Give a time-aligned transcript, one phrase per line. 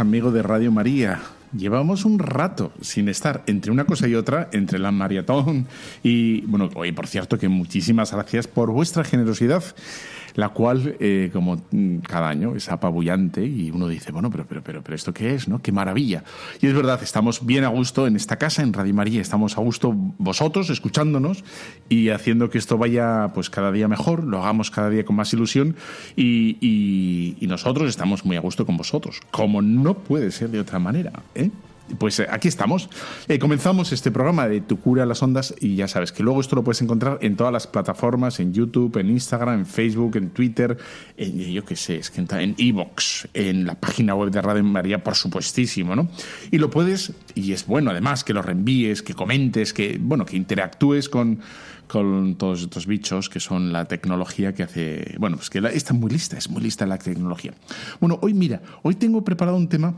[0.00, 1.20] Amigo de Radio María.
[1.56, 5.66] Llevamos un rato sin estar entre una cosa y otra, entre la maratón
[6.02, 9.62] y, bueno, hoy por cierto que muchísimas gracias por vuestra generosidad
[10.34, 14.62] la cual, eh, como mm, cada año, es apabullante y uno dice, bueno, pero, pero,
[14.62, 15.48] pero, pero ¿esto qué es?
[15.48, 15.60] ¿no?
[15.60, 16.24] ¡Qué maravilla!
[16.60, 19.60] Y es verdad, estamos bien a gusto en esta casa, en Radio María, estamos a
[19.60, 21.44] gusto vosotros, escuchándonos
[21.88, 25.32] y haciendo que esto vaya pues cada día mejor, lo hagamos cada día con más
[25.32, 25.76] ilusión
[26.16, 30.78] y, y, nosotros estamos muy a gusto con vosotros, como no puede ser de otra
[30.78, 31.50] manera, ¿eh?
[31.98, 32.88] Pues eh, aquí estamos.
[33.28, 36.56] Eh, comenzamos este programa de Tu cura las ondas y ya sabes que luego esto
[36.56, 40.76] lo puedes encontrar en todas las plataformas, en YouTube, en Instagram, en Facebook, en Twitter,
[41.16, 45.02] en yo qué sé, es que en Evox, en la página web de Radio María,
[45.02, 46.08] por supuestísimo, ¿no?
[46.50, 50.36] Y lo puedes, y es bueno además que lo reenvíes, que comentes, que, bueno, que
[50.36, 51.40] interactúes con
[51.92, 55.14] con todos estos bichos que son la tecnología que hace...
[55.18, 57.52] Bueno, pues que está muy lista, es muy lista la tecnología.
[58.00, 59.94] Bueno, hoy mira, hoy tengo preparado un tema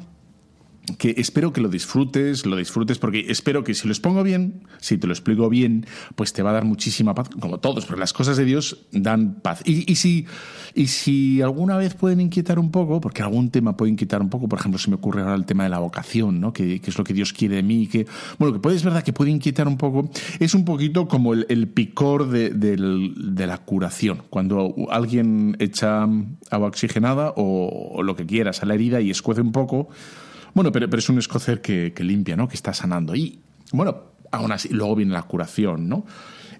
[0.98, 4.98] que espero que lo disfrutes, lo disfrutes, porque espero que si lo expongo bien, si
[4.98, 8.12] te lo explico bien, pues te va a dar muchísima paz, como todos, porque las
[8.12, 9.62] cosas de Dios dan paz.
[9.64, 10.26] Y, si,
[10.74, 14.46] y si alguna vez pueden inquietar un poco, porque algún tema puede inquietar un poco,
[14.48, 16.52] por ejemplo, se me ocurre ahora el tema de la vocación, ¿no?
[16.52, 18.06] que, es lo que Dios quiere de mí, que,
[18.38, 21.68] bueno, que puede, es verdad que puede inquietar un poco, es un poquito como el,
[21.68, 26.06] picor de, de, de, la curación, cuando alguien echa
[26.50, 29.88] agua oxigenada o, o lo que quieras a la herida y escuece un poco,
[30.54, 32.48] bueno, pero, es un escocer que, limpia, ¿no?
[32.48, 33.14] Que está sanando.
[33.14, 33.40] Y,
[33.72, 36.06] bueno, aún así, luego viene la curación, ¿no?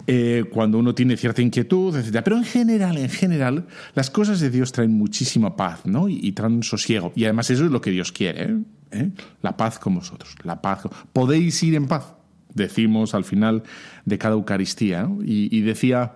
[0.07, 2.21] Eh, cuando uno tiene cierta inquietud, etc.
[2.23, 6.09] Pero en general, en general, las cosas de Dios traen muchísima paz, ¿no?
[6.09, 7.13] Y, y traen sosiego.
[7.15, 8.59] Y además eso es lo que Dios quiere, ¿eh?
[8.91, 9.11] ¿Eh?
[9.43, 10.83] La paz con vosotros, la paz.
[11.13, 12.15] Podéis ir en paz,
[12.53, 13.63] decimos al final
[14.05, 15.19] de cada Eucaristía, ¿no?
[15.25, 16.13] Y, decía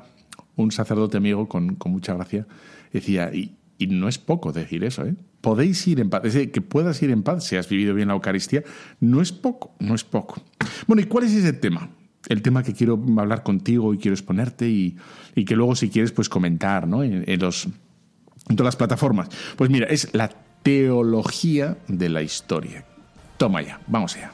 [0.57, 2.47] un sacerdote amigo con, con mucha gracia,
[2.93, 5.15] decía, y no es poco decir eso, ¿eh?
[5.41, 6.23] Podéis ir en paz.
[6.25, 8.65] Es decir, que puedas ir en paz si has vivido bien la Eucaristía,
[9.01, 10.43] no es poco, no es poco.
[10.87, 11.91] Bueno, ¿y cuál es ese tema?
[12.29, 14.97] El tema que quiero hablar contigo y quiero exponerte y,
[15.35, 17.05] y que luego, si quieres, pues comentar ¿no?
[17.05, 19.29] en, en, los, en todas las plataformas.
[19.57, 20.31] Pues mira, es la
[20.63, 22.85] teología de la historia.
[23.37, 24.33] Toma ya, vamos allá.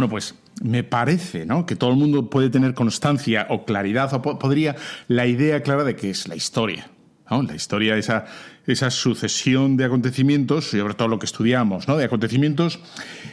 [0.00, 1.66] Bueno, pues me parece ¿no?
[1.66, 4.74] que todo el mundo puede tener constancia o claridad, o po podría
[5.08, 6.88] la idea clara de que es la historia.
[7.30, 7.42] ¿no?
[7.42, 8.24] La historia, esa,
[8.66, 11.98] esa sucesión de acontecimientos, sobre todo lo que estudiamos, ¿no?
[11.98, 12.80] de acontecimientos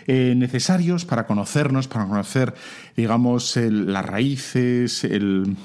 [0.08, 2.54] eh, necesarios para conocernos, para conocer,
[2.98, 5.56] digamos, las raíces, el,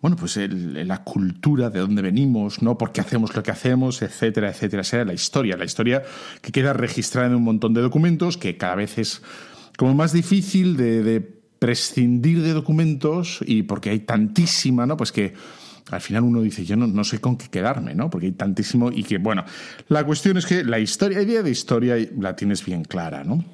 [0.00, 2.76] bueno, pues la cultura de dónde venimos, ¿no?
[2.76, 4.82] Por qué hacemos lo que hacemos, etcétera, etcétera.
[4.82, 6.02] Esa la historia, la historia
[6.40, 9.22] que queda registrada en un montón de documentos, que cada vez es
[9.76, 11.20] como más difícil de, de
[11.62, 14.96] prescindir de documentos y porque hay tantísima, ¿no?
[14.96, 15.32] Pues que
[15.90, 18.10] al final uno dice, yo no, no, sé con qué quedarme, ¿no?
[18.10, 19.44] Porque hay tantísimo y que, bueno,
[19.88, 23.44] la cuestión es que la historia, la idea de historia la tienes bien clara, ¿no?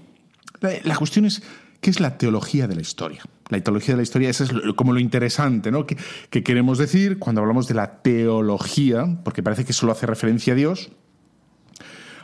[0.60, 1.42] La, la cuestión es,
[1.80, 3.22] ¿qué es la teología de la historia?
[3.50, 5.86] La teología de la historia, eso es como lo interesante, ¿no?
[5.86, 10.56] Que queremos decir cuando hablamos de la teología, porque parece que solo hace referencia a
[10.56, 10.90] Dios,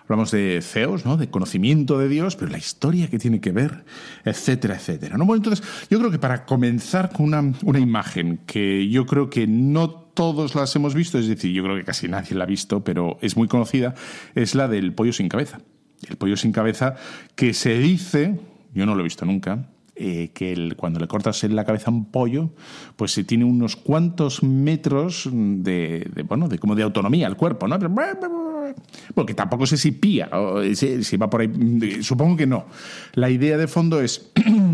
[0.05, 1.17] hablamos de ceos, ¿no?
[1.17, 3.85] de conocimiento de Dios, pero la historia que tiene que ver,
[4.25, 5.17] etcétera, etcétera.
[5.17, 5.25] ¿no?
[5.25, 9.47] Bueno, entonces, yo creo que para comenzar con una, una imagen que yo creo que
[9.47, 12.85] no todos las hemos visto, es decir, yo creo que casi nadie la ha visto,
[12.85, 13.95] pero es muy conocida,
[14.35, 15.61] es la del pollo sin cabeza.
[16.09, 16.97] El pollo sin cabeza
[17.35, 18.39] que se dice,
[18.75, 21.95] yo no lo he visto nunca, eh, que cuando le cortas en la cabeza a
[21.95, 22.51] un pollo,
[22.97, 27.79] pues se tiene unos cuantos metros de, bueno, de como de autonomía el cuerpo, ¿no?
[29.15, 32.67] Porque tampoco sé si pía, o si, va por ahí, supongo que no.
[33.15, 34.31] La idea de fondo es,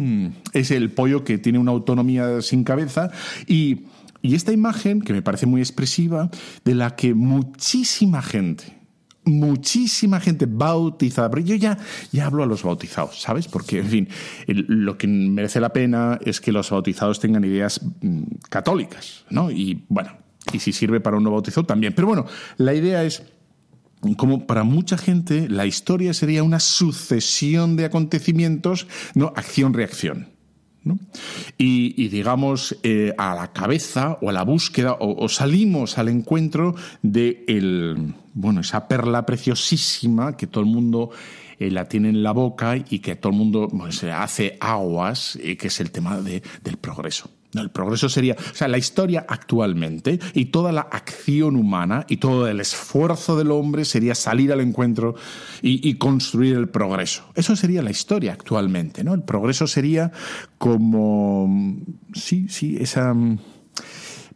[0.53, 3.11] es el pollo que tiene una autonomía sin cabeza
[3.47, 3.87] y,
[4.23, 6.31] y esta imagen, que me parece muy expresiva,
[6.65, 8.81] de la que muchísima gente,
[9.25, 11.79] muchísima gente bautizada, pero yo ya,
[12.13, 13.49] ya hablo a los bautizados, ¿sabes?
[13.49, 14.09] Porque, en fin,
[14.47, 19.51] lo que merece la pena es que los bautizados tengan ideas mm, católicas, ¿no?
[19.51, 20.13] Y bueno,
[20.53, 21.95] y si sirve para un no bautizado también.
[21.95, 22.27] Pero bueno,
[22.57, 23.23] la idea es
[24.17, 30.29] como para mucha gente la historia sería una sucesión de acontecimientos, no acción-reacción.
[31.59, 37.45] Y, digamos, eh, a la cabeza o a la búsqueda, o, salimos al encuentro de
[37.49, 41.11] el, bueno, esa perla preciosísima que todo el mundo
[41.59, 45.57] eh, la tiene en la boca y que todo el mundo se hace aguas, eh,
[45.59, 47.31] que es el tema del progreso.
[47.55, 52.47] El progreso sería, o sea, la historia actualmente y toda la acción humana y todo
[52.47, 55.17] el esfuerzo del hombre sería salir al encuentro
[55.63, 57.25] y, y, construir el progreso.
[57.35, 59.15] Eso sería la historia actualmente, ¿no?
[59.15, 60.13] El progreso sería
[60.59, 61.49] como,
[62.15, 63.15] sí, sí, esa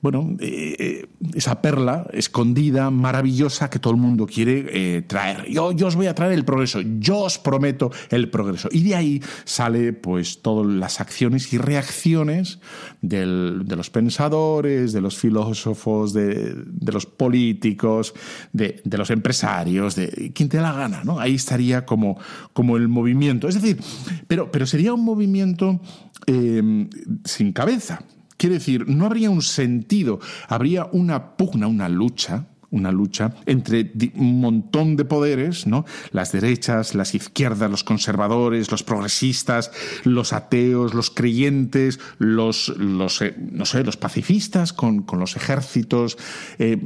[0.05, 5.51] bueno, eh, eh, esa perla escondida, maravillosa, que todo el mundo quiere eh, traer.
[5.51, 8.69] Yo, yo, os voy a traer el progreso, yo os prometo el progreso.
[8.71, 12.61] Y de ahí sale pues todas las acciones y reacciones
[13.01, 16.55] de los pensadores, de los filósofos, de,
[16.85, 18.13] los políticos,
[18.53, 21.19] de, los empresarios, de quien te la gana, ¿no?
[21.19, 22.19] Ahí estaría como,
[22.53, 23.49] como el movimiento.
[23.49, 23.79] Es decir,
[24.27, 25.81] pero, pero sería un movimiento
[26.27, 28.03] sin cabeza
[28.37, 34.41] Quiere decir, no habría un sentido, habría una pugna, una lucha, una lucha entre un
[34.41, 35.85] montón de poderes, ¿no?
[36.11, 39.71] Las derechas, las izquierdas, los conservadores, los progresistas,
[40.03, 46.19] los ateos, los creyentes, los, los eh, no sé, los pacifistas con, los ejércitos,
[46.59, 46.77] eh,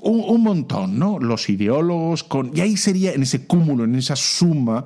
[0.00, 1.18] un, montón, ¿no?
[1.18, 4.84] Los ideólogos, con, y ahí sería en ese cúmulo, en esa suma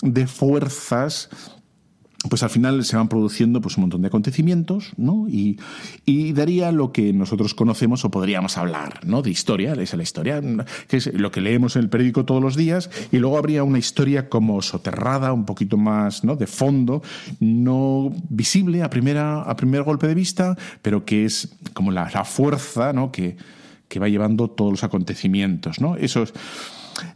[0.00, 1.28] de fuerzas
[2.28, 5.28] pues al final se van produciendo pues un montón de acontecimientos, ¿no?
[5.28, 5.58] Y,
[6.32, 9.22] daría lo que nosotros conocemos o podríamos hablar, ¿no?
[9.22, 10.40] De historia, es la historia,
[10.88, 13.78] que es lo que leemos en el periódico todos los días, y luego habría una
[13.78, 16.34] historia como soterrada, un poquito más, ¿no?
[16.34, 17.02] De fondo,
[17.38, 22.92] no visible a primera, a primer golpe de vista, pero que es como la, fuerza,
[22.92, 23.12] ¿no?
[23.12, 23.36] Que,
[23.88, 25.96] que va llevando todos los acontecimientos, ¿no?
[25.96, 26.32] Eso es,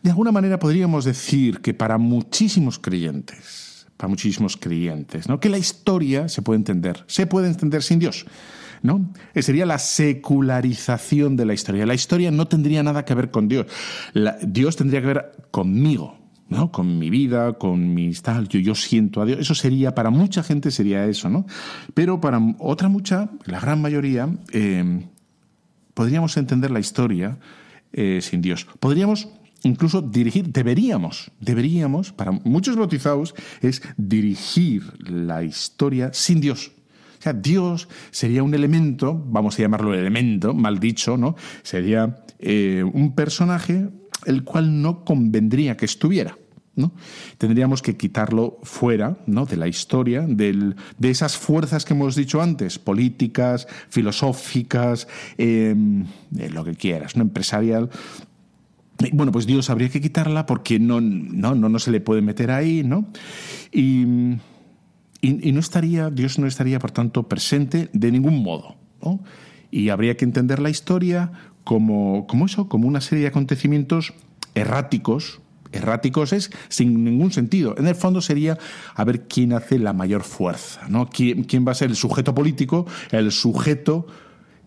[0.03, 3.72] de alguna manera podríamos decir que para muchísimos creyentes,
[4.03, 5.39] para muchísimos creyentes, ¿no?
[5.39, 8.27] Que la historia se puede entender, se puede entender sin Dios.
[8.83, 9.13] ¿no?
[9.33, 11.87] Eh, sería la secularización de la historia.
[11.87, 13.67] La historia no tendría nada que ver con Dios.
[14.43, 16.19] Dios tendría que ver conmigo,
[16.49, 16.73] ¿no?
[16.73, 19.39] Con mi vida, con mis tal, yo, siento a Dios.
[19.39, 21.47] Eso sería, para mucha gente sería eso, ¿no?
[21.95, 25.07] Pero para otra mucha, la gran mayoría, eh,
[25.95, 27.39] podríamos entender la historia
[27.93, 28.67] eh, sin Dios.
[28.81, 29.29] Podríamos
[29.63, 36.73] incluso dirigir, deberíamos, deberíamos, para muchos bautizados, es dirigir la historia sin Dios.
[37.19, 41.37] O sea, Dios sería un elemento, vamos a llamarlo elemento, mal dicho, ¿no?
[41.63, 43.89] Sería eh, un personaje
[44.27, 46.37] el cual no convendría que estuviera.
[46.75, 46.93] ¿no?
[47.39, 49.45] Tendríamos que quitarlo fuera ¿no?
[49.45, 55.75] de la historia, de esas fuerzas que hemos dicho antes, políticas, filosóficas, eh,
[56.31, 57.23] lo que quieras, ¿no?
[57.23, 57.91] empresarial,
[59.13, 62.51] bueno, pues Dios habría que quitarla porque no, no, no, no se le puede meter
[62.51, 63.07] ahí, ¿no?
[63.73, 64.03] Y,
[65.21, 69.21] y, no estaría, Dios no estaría, por tanto, presente de ningún modo, ¿no?
[69.71, 71.33] Y habría que entender la historia
[71.65, 74.15] como, como eso, como una serie de acontecimientos
[74.55, 75.41] erráticos,
[75.73, 77.75] erráticos es sin ningún sentido.
[77.79, 78.59] En el fondo sería
[78.95, 81.09] a ver quién hace la mayor fuerza, ¿no?
[81.09, 84.07] ¿Quién, quién va a ser el sujeto político, el sujeto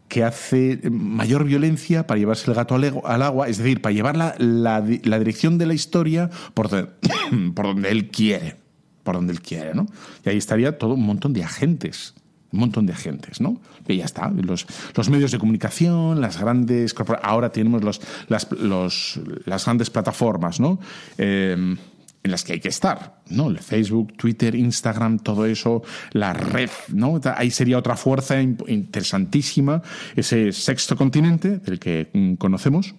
[0.07, 4.81] que hace mayor violencia para llevarse el gato al, agua, es decir, para llevar la,
[4.81, 6.69] dirección de la historia por,
[7.55, 8.55] por donde él quiere,
[9.03, 9.87] por donde él quiere, ¿no?
[10.23, 12.13] Y ahí estaría todo un montón de agentes,
[12.51, 13.59] un montón de agentes, ¿no?
[13.87, 16.95] Y ya está, los, los medios de comunicación, las grandes...
[17.21, 18.47] Ahora tenemos los, las,
[19.45, 20.79] las grandes plataformas, ¿no?
[21.17, 21.75] Eh,
[22.25, 23.53] en las que hay que estar, ¿no?
[23.55, 27.21] Facebook, Twitter, Instagram, todo eso, la red, ¿no?
[27.35, 29.83] Ahí sería otra fuerza interesantísima,
[30.15, 32.95] ese sexto continente del que mm, conocemos.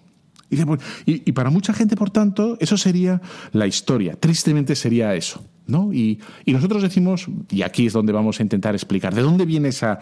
[1.05, 4.15] Y, para mucha gente, por tanto, eso sería la historia.
[4.15, 5.91] Tristemente sería eso, ¿no?
[5.91, 9.67] Y, y nosotros decimos, y aquí es donde vamos a intentar explicar, ¿de dónde viene
[9.67, 9.99] esa,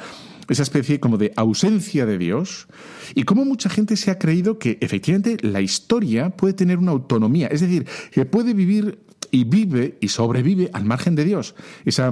[0.48, 2.68] esa especie como de ausencia de Dios
[3.16, 7.48] y cómo mucha gente se ha creído que efectivamente la historia puede tener una autonomía,
[7.48, 9.00] es decir, que puede vivir
[9.36, 11.56] y vive y sobrevive al margen de Dios.
[11.84, 12.10] Esa,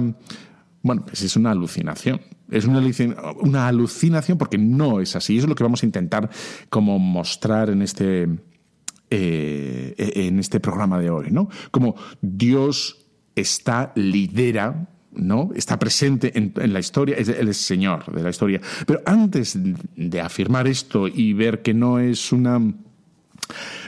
[0.82, 2.20] bueno, pues es una alucinación.
[2.50, 2.82] Es una,
[3.40, 5.38] una alucinación porque no es así.
[5.38, 6.28] Eso es lo que vamos a intentar
[6.68, 8.28] como mostrar en este,
[9.08, 11.48] eh, en este programa de hoy, ¿no?
[11.70, 15.48] Como Dios está, lidera, ¿no?
[15.54, 18.60] Está presente en, la historia, es el Señor de la historia.
[18.86, 19.58] Pero antes
[19.96, 22.60] de afirmar esto y ver que no es una.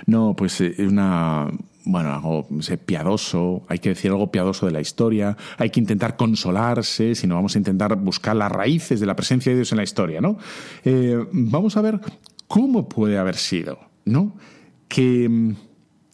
[0.07, 1.51] No, pues eh, una
[1.87, 2.47] bueno, algo
[2.85, 7.37] piadoso, hay que decir algo piadoso de la historia, hay que intentar consolarse, si no
[7.37, 10.37] vamos a intentar buscar las raíces de la presencia de Dios en la historia, ¿no?
[10.85, 12.01] Eh, vamos a ver
[12.49, 14.35] cómo puede haber sido, ¿no?
[14.89, 15.55] Que mm,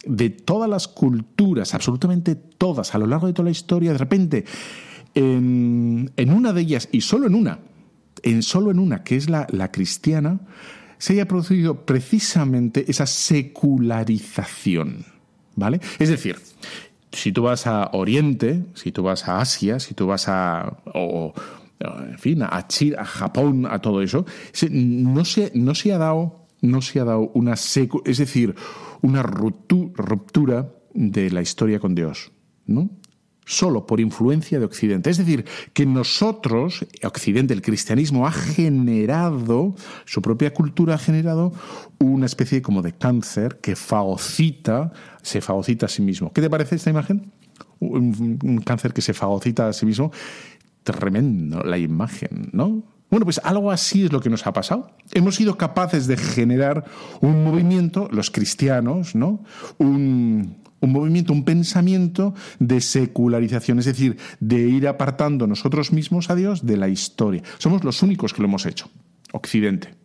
[0.05, 4.45] de todas las culturas, absolutamente todas, a lo largo de toda la historia, de repente,
[5.15, 7.61] en, una de ellas, y solo en una,
[8.23, 10.41] en solo en una, que es la, la cristiana,
[10.99, 15.07] se haya producido precisamente esa secularización
[15.57, 15.81] ¿vale?
[15.99, 16.37] Es decir,
[17.13, 20.79] si tú vas a Oriente, si tú vas a Asia, si tú vas a...
[20.95, 21.33] O,
[21.81, 24.25] en fin, a China, a Japón, a todo eso,
[24.71, 28.55] no se, no se ha dado, no se ha dado una secu, es decir,
[29.01, 32.31] una ruptura de la historia con Dios,
[32.67, 32.89] ¿no?
[33.45, 35.11] solo por influencia de Occidente.
[35.11, 41.53] Es decir, que nosotros, Occidente, el cristianismo ha generado, su propia cultura ha generado
[41.99, 46.33] una especie como de cáncer que fagocita, se fagocita a sí mismo.
[46.33, 47.33] ¿Qué te parece esta imagen?
[47.79, 50.13] Un, cáncer que se fagocita a sí mismo.
[50.83, 52.83] Tremendo la imagen, ¿no?
[53.11, 54.91] Bueno, pues algo así es lo que nos ha pasado.
[55.13, 56.85] Hemos sido capaces de generar
[57.21, 59.45] un movimiento, los cristianos, ¿no?
[59.79, 66.35] Un, un movimiento, un pensamiento de secularización, es decir, de ir apartando nosotros mismos a
[66.35, 67.43] Dios de la historia.
[67.59, 68.91] Somos los únicos que lo hemos hecho,
[69.33, 70.02] Occidente.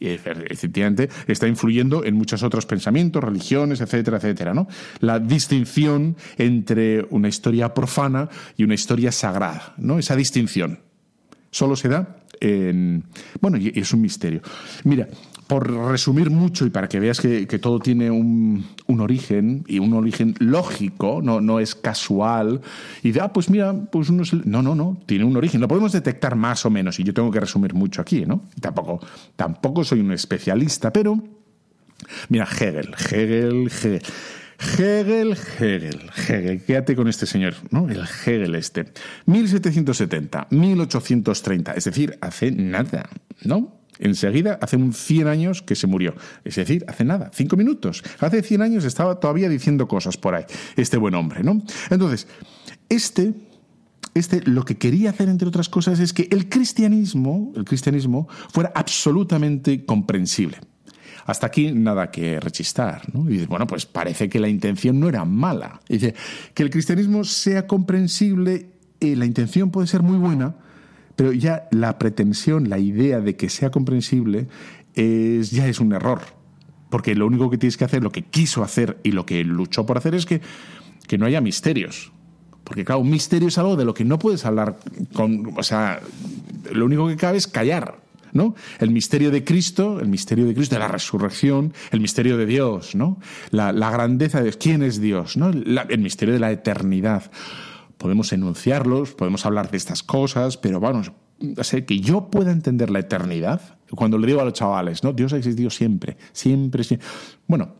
[0.00, 4.54] Efectivamente está influyendo en muchos otros pensamientos, religiones, etcétera, etcétera.
[4.54, 4.66] ¿no?
[5.00, 9.98] La distinción entre una historia profana y una historia sagrada, ¿no?
[9.98, 10.80] esa distinción.
[11.50, 13.04] Solo se da en.
[13.40, 14.40] Bueno, y es un misterio.
[14.84, 15.08] Mira,
[15.50, 20.36] por resumir mucho y para que veas que, todo tiene un, origen y un origen
[20.38, 22.60] lógico, no, no es casual,
[23.02, 25.60] y de, ah, pues mira, pues uno No, no, no, tiene un origen.
[25.60, 28.44] Lo podemos detectar más o menos, y yo tengo que resumir mucho aquí, ¿no?
[28.60, 29.00] Tampoco,
[29.34, 31.20] tampoco soy un especialista, pero.
[32.28, 34.02] Mira, Hegel, Hegel, Hegel.
[34.78, 37.88] Hegel, Hegel, Hegel, quédate con este señor, ¿no?
[37.88, 38.84] El Hegel este.
[39.26, 43.10] 1770, 1830, es decir, hace nada,
[43.42, 43.79] ¿no?
[44.00, 46.14] Enseguida, hace un 100 años que se murió.
[46.42, 48.02] Es decir, hace nada, cinco minutos.
[48.18, 50.44] Hace 100 años estaba todavía diciendo cosas por ahí,
[50.76, 51.62] este buen hombre, ¿no?
[51.90, 52.26] Entonces,
[52.88, 53.34] este,
[54.14, 58.72] este lo que quería hacer, entre otras cosas, es que el cristianismo, el cristianismo fuera
[58.74, 60.58] absolutamente comprensible.
[61.26, 63.02] Hasta aquí nada que rechistar.
[63.12, 63.28] ¿no?
[63.28, 65.80] Y dice, bueno, pues parece que la intención no era mala.
[65.88, 66.14] dice,
[66.54, 70.56] que el cristianismo sea comprensible, eh, la intención puede ser muy buena,
[71.20, 74.48] pero ya la pretensión, la idea de que sea comprensible,
[74.94, 76.22] es, ya es un error.
[76.88, 79.84] Porque lo único que tienes que hacer, lo que quiso hacer y lo que luchó
[79.84, 80.40] por hacer es que,
[81.06, 82.10] que no haya misterios.
[82.64, 84.78] Porque claro, un misterio es algo de lo que no puedes hablar
[85.12, 85.52] con...
[85.58, 86.00] O sea,
[86.72, 88.00] lo único que cabe es callar.
[88.32, 88.54] ¿no?
[88.78, 92.94] El misterio de Cristo, el misterio de Cristo, de la resurrección, el misterio de Dios,
[92.94, 93.18] ¿no?
[93.50, 95.50] La, grandeza de Dios, quién es Dios, ¿no?
[95.50, 97.30] el misterio de la eternidad
[98.00, 101.12] podemos enunciarlos, podemos hablar de estas cosas, pero vamos,
[101.60, 103.60] sé que yo pueda entender la eternidad,
[103.94, 105.12] cuando le digo a los chavales, ¿no?
[105.12, 107.06] Dios ha existido siempre, siempre, siempre.
[107.46, 107.74] Bueno,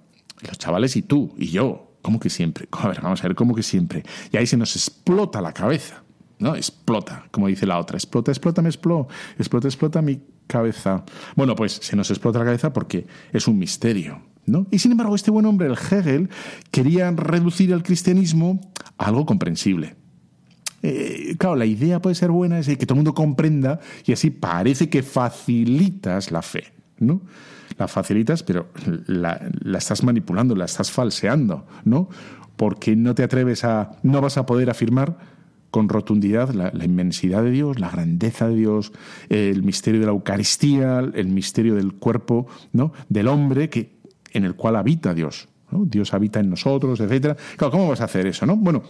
[0.47, 2.69] los chavales y tú y yo, ¿cómo que siempre?
[2.73, 4.05] A ver, vamos a ver, ¿cómo que siempre?
[4.31, 6.05] Y ahí se nos explota la cabeza,
[6.39, 6.55] ¿no?
[6.55, 11.03] Explota, como dice la otra, explota, explota, me explota, explota, explota mi cabeza.
[11.35, 14.67] Bueno, pues se nos explota la cabeza porque es un misterio, ¿no?
[14.71, 16.29] Y sin embargo, este buen hombre, el Hegel,
[16.71, 18.61] quería reducir el cristianismo
[18.99, 19.97] a algo comprensible.
[20.83, 24.31] Eh, claro, la idea puede ser buena, es que todo el mundo comprenda y así
[24.31, 27.21] parece que facilitas la fe, ¿no?
[27.79, 28.69] La facilitas, pero
[29.07, 29.41] la,
[29.77, 32.09] estás manipulando, la estás falseando, ¿no?
[32.57, 35.17] Porque no te atreves a, no vas a poder afirmar
[35.71, 38.93] con rotundidad la, inmensidad de Dios, la grandeza de Dios,
[39.29, 42.93] el misterio de la Eucaristía, el misterio del cuerpo, ¿no?
[43.09, 44.01] Del hombre que,
[44.33, 45.49] en el cual habita Dios.
[45.71, 47.37] Dios habita en nosotros, etcétera.
[47.57, 48.57] Claro, ¿cómo vas a hacer eso, no?
[48.57, 48.83] Bueno,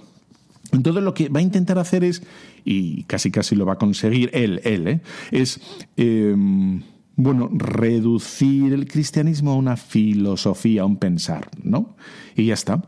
[0.73, 2.23] entonces lo que va a intentar hacer es,
[2.65, 5.01] y casi casi lo va a conseguir él, él, ¿eh?
[5.31, 5.61] es,
[5.97, 6.83] em,
[7.17, 11.97] bueno, reducir el cristianismo a una filosofía, a un pensar, ¿no?
[12.37, 12.83] Y ya está.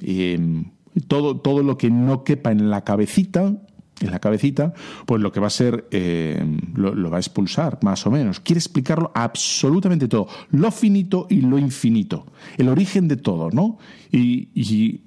[0.00, 0.72] Em,
[1.08, 3.54] todo, todo lo que no quepa en la cabecita,
[4.00, 4.74] en la cabecita,
[5.06, 8.40] pues lo que va a ser, em, lo, va a expulsar, más o menos.
[8.40, 12.26] Quiere explicarlo absolutamente todo, lo finito y lo infinito,
[12.58, 13.78] el origen de todo, ¿no?
[14.10, 15.00] y y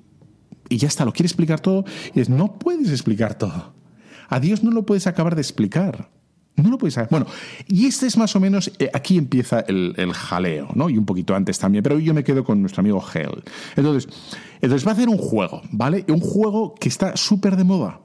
[0.78, 3.74] ya está, lo quiere explicar todo y es, no puedes explicar todo.
[4.30, 6.10] A Dios no lo puedes acabar de explicar.
[6.64, 7.10] No lo puedes saber.
[7.10, 7.26] Bueno,
[7.68, 10.90] y este es más o menos, eh, aquí empieza el, jaleo, ¿no?
[10.90, 13.44] Y un poquito antes también, pero yo me quedo con nuestro amigo Hell.
[13.76, 14.12] Entonces,
[14.62, 16.06] entonces va a hacer un juego, ¿vale?
[16.10, 18.02] Un juego que está súper de moda.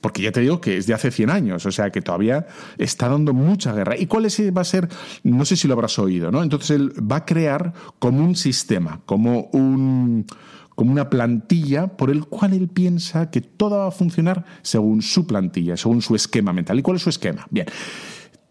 [0.00, 3.08] Porque ya te digo que es de hace 100 años, o sea que todavía está
[3.08, 3.96] dando mucha guerra.
[3.96, 4.88] ¿Y cuál es, va a ser?
[5.22, 6.42] No sé si lo habrás oído, ¿no?
[6.42, 10.26] Entonces él va a crear como un sistema, como un
[10.74, 15.26] como una plantilla por el cual él piensa que todo va a funcionar según su
[15.26, 16.78] plantilla, según su esquema mental.
[16.78, 17.46] ¿Y cuál es su esquema?
[17.50, 17.66] Bien.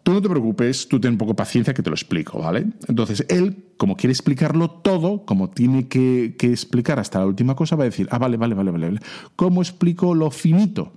[0.04, 2.66] Tú no te preocupes, tú ten un poco paciencia que te lo explico, ¿vale?
[2.90, 7.84] Entonces, él, como quiere explicarlo todo, como tiene que, explicar hasta la última cosa, va
[7.84, 9.00] a decir, ah, vale, vale, vale, vale.
[9.38, 10.92] ¿Cómo explico lo finito?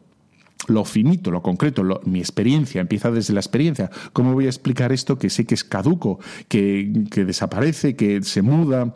[0.66, 3.90] Lo finito, lo concreto, mi experiencia, empieza desde la experiencia.
[4.12, 6.18] ¿Cómo voy a explicar esto que sé que es caduco,
[6.48, 8.92] que desaparece, que se muda,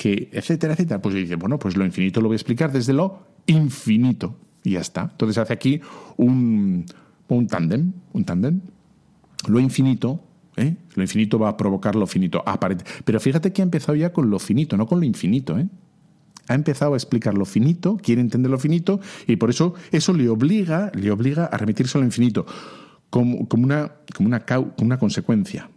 [0.00, 1.02] que, etcétera, etcétera.
[1.02, 4.34] Pues dice, bueno, pues lo infinito lo voy a explicar desde lo infinito.
[4.64, 5.02] Y ya está.
[5.12, 5.82] Entonces hace aquí
[6.16, 6.86] un,
[7.28, 8.62] un tándem, un tándem.
[9.46, 10.24] Lo infinito,
[10.56, 10.74] ¿eh?
[10.94, 12.42] lo infinito va a provocar lo finito.
[13.04, 15.68] Pero fíjate que ha empezado ya con lo finito, no con lo infinito, ¿eh?
[16.48, 20.30] ha empezado a explicar lo finito, quiere entender lo finito, y por eso eso le
[20.30, 22.46] obliga, le obliga a remitirse a lo infinito,
[23.10, 25.70] como, como, una, como, una, como una consecuencia.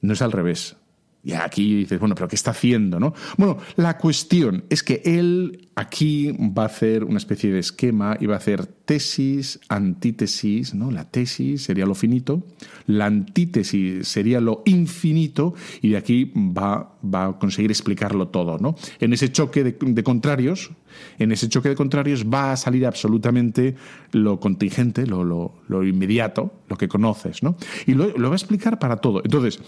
[0.00, 0.76] No es al revés.
[1.24, 3.00] Y aquí dices, bueno, pero ¿qué está haciendo?
[3.00, 3.12] ¿no?
[3.36, 8.26] Bueno, la cuestión es que él aquí va a hacer una especie de esquema y
[8.26, 10.90] va a hacer tesis, antítesis, ¿no?
[10.90, 12.46] La tesis sería lo finito,
[12.86, 18.76] la antítesis sería lo infinito y de aquí va, va a conseguir explicarlo todo, ¿no?
[19.00, 20.70] En ese choque de, contrarios,
[21.18, 23.74] en ese choque de contrarios va a salir absolutamente
[24.12, 27.56] lo contingente, lo, lo, inmediato, lo que conoces, ¿no?
[27.86, 29.20] Y lo, lo va a explicar para todo.
[29.22, 29.60] Entonces,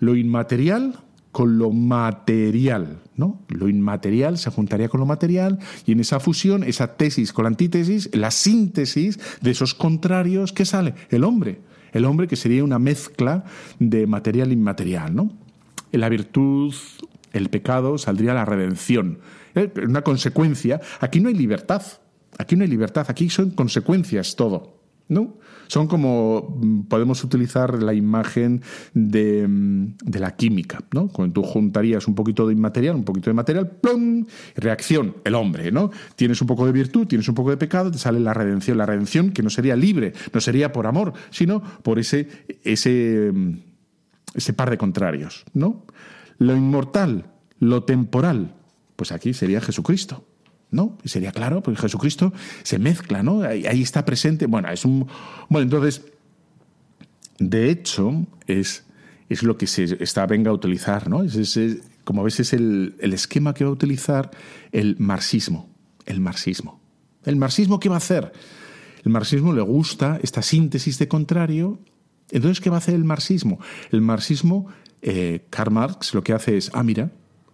[0.00, 0.98] lo inmaterial
[1.30, 3.40] con lo material, ¿no?
[3.48, 7.48] Lo inmaterial se juntaría con lo material y en esa fusión, esa tesis con la
[7.48, 10.94] antítesis, la síntesis de esos contrarios, ¿qué sale?
[11.10, 11.60] El hombre.
[11.92, 13.44] El hombre que sería una mezcla
[13.78, 15.32] de material e inmaterial, ¿no?
[15.92, 16.74] La virtud,
[17.32, 19.18] el pecado, saldría la redención.
[19.54, 20.80] Eh, una consecuencia.
[21.00, 21.82] Aquí no hay libertad.
[22.38, 23.06] Aquí no hay libertad.
[23.08, 24.79] Aquí son consecuencias todo.
[25.10, 25.36] ¿No?
[25.66, 28.62] Son como, mm, podemos utilizar la imagen
[28.94, 31.08] de, mm, de, la química, ¿no?
[31.08, 34.24] Cuando tú juntarías un poquito de inmaterial, un poquito de material, ¡plum!
[34.56, 35.90] Reacción, el hombre, ¿no?
[36.16, 38.78] Tienes un poco de virtud, tienes un poco de pecado, te sale la redención.
[38.78, 42.28] La redención que no sería libre, no sería por amor, sino por ese,
[42.62, 43.58] ese, mm,
[44.34, 45.84] ese par de contrarios, ¿no?
[46.38, 48.54] Lo inmortal, lo temporal,
[48.94, 50.24] pues aquí sería Jesucristo.
[50.70, 50.98] ¿No?
[51.04, 53.42] Sería claro, porque Jesucristo se mezcla, ¿no?
[53.42, 54.46] Ahí, está presente.
[54.46, 55.06] Bueno, es un.
[55.48, 56.04] Bueno, entonces,
[57.38, 58.84] de hecho, es,
[59.28, 61.22] es lo que se está venga a utilizar, ¿no?
[61.22, 61.58] Es,
[62.04, 64.30] como ves, es el, el, esquema que va a utilizar
[64.72, 65.68] el marxismo.
[66.06, 66.80] El marxismo.
[67.24, 68.32] ¿El marxismo qué va a hacer?
[69.04, 71.78] El marxismo le gusta esta síntesis de contrario.
[72.30, 73.60] Entonces, ¿qué va a hacer el marxismo?
[73.90, 74.66] El marxismo,
[75.02, 77.10] eh, Karl Marx lo que hace es, ah, mira,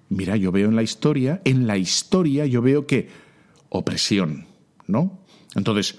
[0.08, 3.08] Mira, yo veo en la historia, en la historia yo veo que
[3.68, 4.46] opresión,
[4.86, 5.24] ¿no?
[5.54, 5.98] Entonces,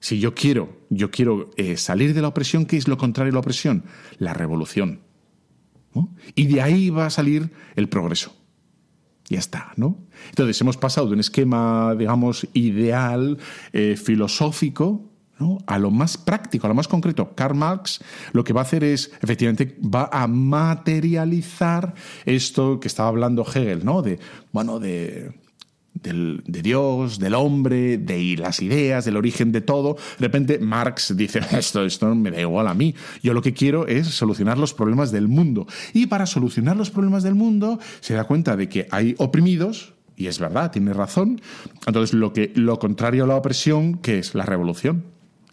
[0.00, 3.34] si yo quiero, yo quiero eh, salir de la opresión, ¿qué es lo contrario a
[3.34, 3.84] la opresión?
[4.18, 5.00] La revolución.
[6.34, 8.34] Y de ahí va a salir el progreso.
[9.28, 9.98] Ya está, ¿no?
[10.30, 13.38] Entonces hemos pasado de un esquema, digamos, ideal,
[13.72, 15.11] eh, filosófico,
[15.66, 17.34] a lo más práctico, a lo más concreto.
[17.34, 18.00] Karl Marx
[18.32, 23.84] lo que va a hacer es, efectivamente, va a materializar esto que estaba hablando Hegel,
[23.84, 24.02] ¿no?
[24.02, 24.18] De,
[24.52, 25.32] bueno, de,
[25.94, 29.96] de Dios, del hombre, de las ideas, del origen de todo.
[30.18, 32.94] De repente Marx dice, esto, esto me da igual a mí.
[33.22, 35.66] Yo lo que quiero es solucionar los problemas del mundo.
[35.92, 40.26] Y para solucionar los problemas del mundo se da cuenta de que hay oprimidos, y
[40.26, 41.40] es verdad, tiene razón.
[41.86, 45.11] Entonces, lo, que, lo contrario a la opresión, que es la revolución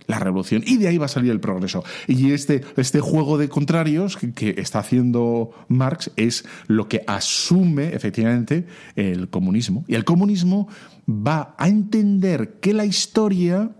[0.09, 0.63] la revolución.
[0.65, 1.83] Y de ahí va a salir el progreso.
[2.07, 8.65] Y este, este juego de contrarios que, está haciendo Marx es lo que asume efectivamente
[8.95, 9.85] el comunismo.
[9.87, 10.67] Y el comunismo
[11.07, 13.71] va a entender que la historia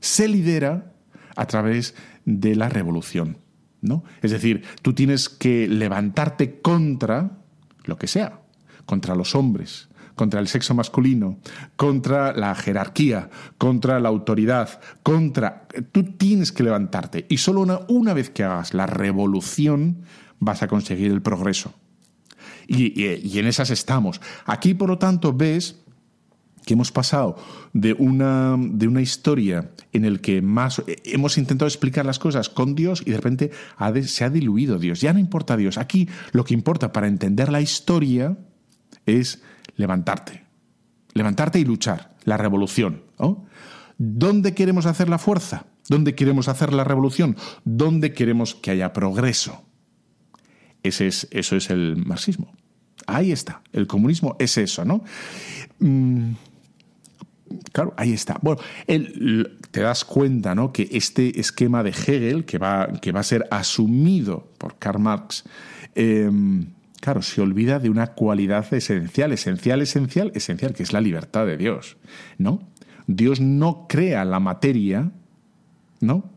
[0.00, 0.94] se lidera
[1.36, 3.36] a través de la revolución.
[3.82, 4.02] ¿no?
[4.22, 7.38] Es decir, tú tienes que levantarte contra
[7.84, 8.40] lo que sea,
[8.86, 11.38] contra los hombres, contra el sexo masculino,
[11.76, 15.68] contra la jerarquía, contra la autoridad, contra...
[15.92, 20.02] Tú tienes que levantarte y solo una, una vez que hagas la revolución
[20.40, 21.74] vas a conseguir el progreso.
[22.66, 24.20] Y, y, en esas estamos.
[24.44, 25.76] Aquí, por lo tanto, ves
[26.64, 27.36] que hemos pasado
[27.72, 32.74] de una, de una historia en el que más hemos intentado explicar las cosas con
[32.74, 33.50] Dios y de repente
[34.04, 35.00] se ha diluido Dios.
[35.00, 35.78] Ya no importa Dios.
[35.78, 38.36] Aquí lo que importa para entender la historia
[39.06, 39.42] es
[39.76, 40.44] levantarte.
[41.14, 42.16] Levantarte y luchar.
[42.24, 43.02] La revolución.
[43.98, 45.66] ¿Dónde queremos hacer la fuerza?
[45.88, 47.36] ¿Dónde queremos hacer la revolución?
[47.64, 49.62] ¿Dónde queremos que haya progreso?
[50.82, 52.52] Ese es, eso es el marxismo.
[53.06, 53.62] Ahí está.
[53.72, 55.04] El comunismo es eso, ¿no?
[55.78, 56.32] Mm,
[57.72, 58.38] claro, ahí está.
[58.42, 58.60] Bueno,
[59.70, 60.72] te das cuenta, ¿no?
[60.72, 65.44] Que este esquema de Hegel, que va, que va a ser asumido por Karl Marx,
[65.94, 66.66] em,
[67.00, 71.56] claro, se olvida de una cualidad esencial, esencial, esencial, esencial, que es la libertad de
[71.56, 71.96] Dios,
[72.38, 72.60] ¿no?
[73.06, 75.12] Dios no crea la materia,
[76.00, 76.30] ¿no?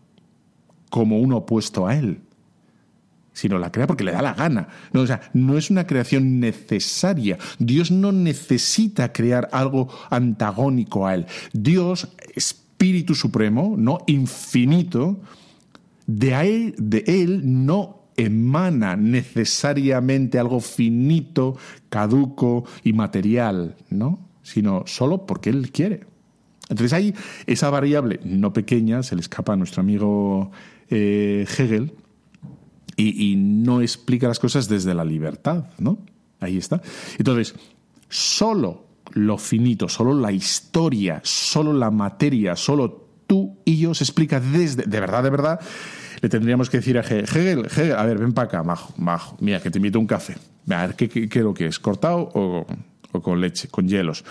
[0.89, 2.21] Como un opuesto a Él
[3.31, 4.67] sino la crea porque le da la gana.
[4.91, 7.37] No, o sea, no es una creación necesaria.
[7.57, 11.25] Dios no necesita crear algo antagónico a Él.
[11.53, 15.21] Dios, Espíritu Supremo, no infinito,
[16.05, 21.57] de él, de él no emana necesariamente algo finito,
[21.89, 24.19] caduco y material, ¿no?
[24.43, 26.01] Sino solo porque Él quiere.
[26.69, 27.13] Entonces ahí
[27.47, 30.51] esa variable no pequeña se le escapa a nuestro amigo
[30.89, 31.93] eh, Hegel,
[33.01, 35.99] y, no explica las cosas desde la libertad, ¿no?
[36.39, 36.81] Ahí está.
[37.17, 37.55] Entonces,
[38.09, 44.39] solo lo finito, solo la historia, solo la materia, solo tú y yo se explica
[44.39, 45.59] desde, de verdad, de verdad,
[46.19, 49.61] le tendríamos que decir a Hegel, Hegel, a ver, ven para acá, majo, majo, mira,
[49.61, 50.35] que te invito un café.
[50.67, 51.77] A ver, ¿qué, qué, lo que es?
[51.77, 52.65] ¿Cortado o,
[53.11, 54.25] o, con leche, con hielos?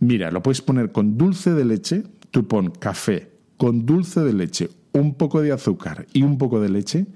[0.00, 4.70] Mira, lo puedes poner con dulce de leche, tú pon café con dulce de leche,
[4.92, 7.06] un poco de azúcar y un poco de leche,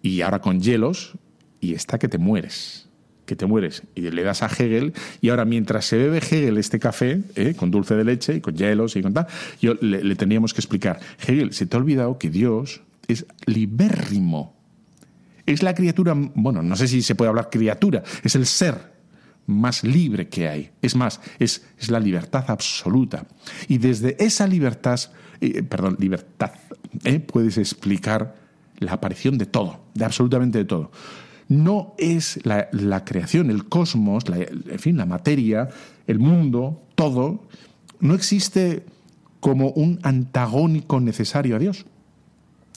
[0.00, 1.18] y ahora con hielos
[1.60, 2.89] y está que te mueres
[3.30, 6.80] que te mueres y le das a Hegel y ahora mientras se bebe Hegel este
[6.80, 7.54] café ¿eh?
[7.56, 9.28] con dulce de leche y con hielos y con tal
[9.62, 14.56] yo le, teníamos que explicar Hegel se te ha olvidado que Dios es libérrimo
[15.46, 18.90] es la criatura bueno no sé si se puede hablar criatura es el ser
[19.46, 20.70] más libre que hay.
[20.80, 23.26] Es más, es, es la libertad absoluta.
[23.66, 25.00] Y desde esa libertad,
[25.40, 26.52] eh, perdón, libertad,
[27.04, 27.18] ¿eh?
[27.18, 28.36] puedes explicar
[28.78, 30.92] la aparición de todo, de absolutamente de todo.
[31.50, 35.68] No es la, creación, el cosmos, en fin, la materia,
[36.06, 37.42] el mundo, todo,
[37.98, 38.86] no existe
[39.40, 41.86] como un antagónico necesario a Dios,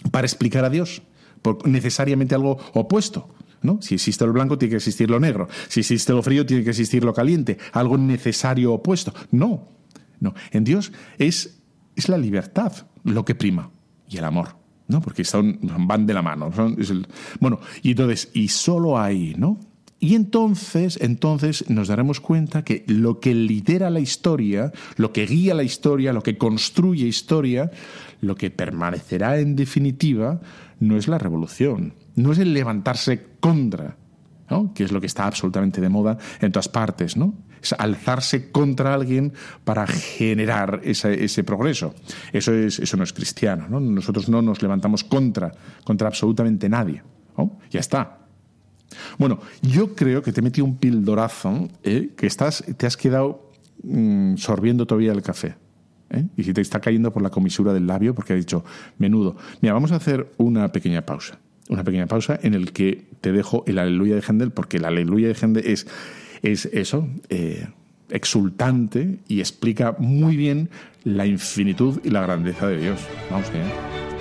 [0.10, 1.04] para explicar a Dios,
[1.44, 3.30] por necesariamente algo opuesto.
[3.62, 3.80] ¿No?
[3.80, 5.48] Si existe lo blanco, tiene que existir lo negro.
[5.70, 7.60] Si existe lo frío, tiene que existir lo caliente.
[7.74, 9.14] Algo necesario opuesto.
[9.32, 9.70] No,
[10.20, 10.34] no.
[10.52, 11.62] En Dios es,
[11.96, 13.70] es la libertad lo que prima
[14.10, 14.63] y el amor.
[14.88, 15.02] ¿No?
[15.02, 16.52] Porque son, van de la mano.
[17.40, 19.60] bueno, y entonces, y solo ahí, ¿no?
[20.00, 25.54] Y entonces, entonces nos daremos cuenta que lo que lidera la historia, lo que guía
[25.54, 27.72] la historia, lo que construye historia,
[28.20, 30.42] lo que permanecerá en definitiva,
[30.82, 33.96] no es la revolución, no es el levantarse contra,
[34.50, 34.74] ¿no?
[34.74, 37.34] que es lo que está absolutamente de moda en todas partes, ¿no?
[37.64, 41.96] Es alzarse contra alguien para generar ese, progreso.
[42.32, 43.68] Eso, es, eso no es cristiano.
[43.70, 43.80] ¿no?
[43.80, 45.52] Nosotros no nos levantamos contra,
[45.84, 47.02] contra absolutamente nadie.
[47.72, 48.20] Ya está.
[49.18, 52.12] Bueno, yo creo que te metido un pildorazo, ¿eh?
[52.16, 53.52] que estás, te has quedado
[53.84, 55.56] mm, sorbiendo todavía el café.
[56.12, 56.26] ¿eh?
[56.38, 58.64] Y si te está cayendo por la comisura del labio porque ha dicho,
[58.98, 59.36] menudo.
[59.62, 61.40] Mira, vamos a hacer una pequeña pausa.
[61.70, 65.30] Una pequeña pausa en el que te dejo el aleluya de Hendel, porque el aleluya
[65.30, 65.88] de Hendel es
[66.44, 67.68] es eso, eh,
[68.10, 70.70] exultante y explica muy bien
[71.04, 73.00] la infinitud y la grandeza de Dios.
[73.32, 74.13] Vamos allá.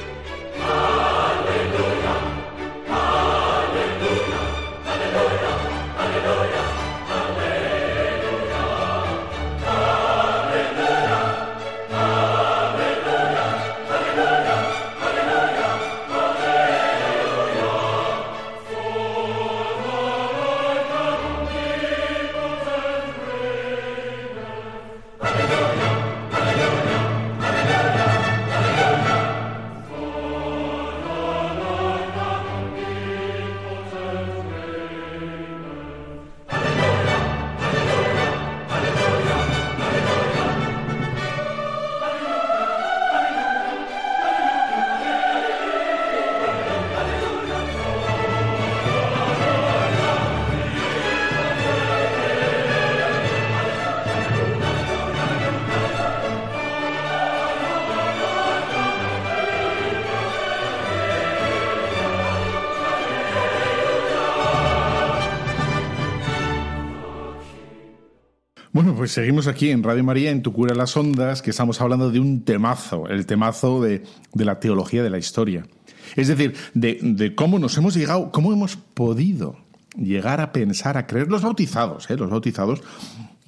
[69.03, 72.21] Pues seguimos aquí en Radio María, en Tu Cura las Ondas, que estamos hablando de
[72.21, 75.67] un temazo, el temazo de, la teología de la historia.
[76.15, 79.57] Es decir, de, cómo nos hemos llegado, cómo hemos podido
[79.97, 82.17] llegar a pensar, a creer, los bautizados, ¿eh?
[82.17, 82.81] los bautizados,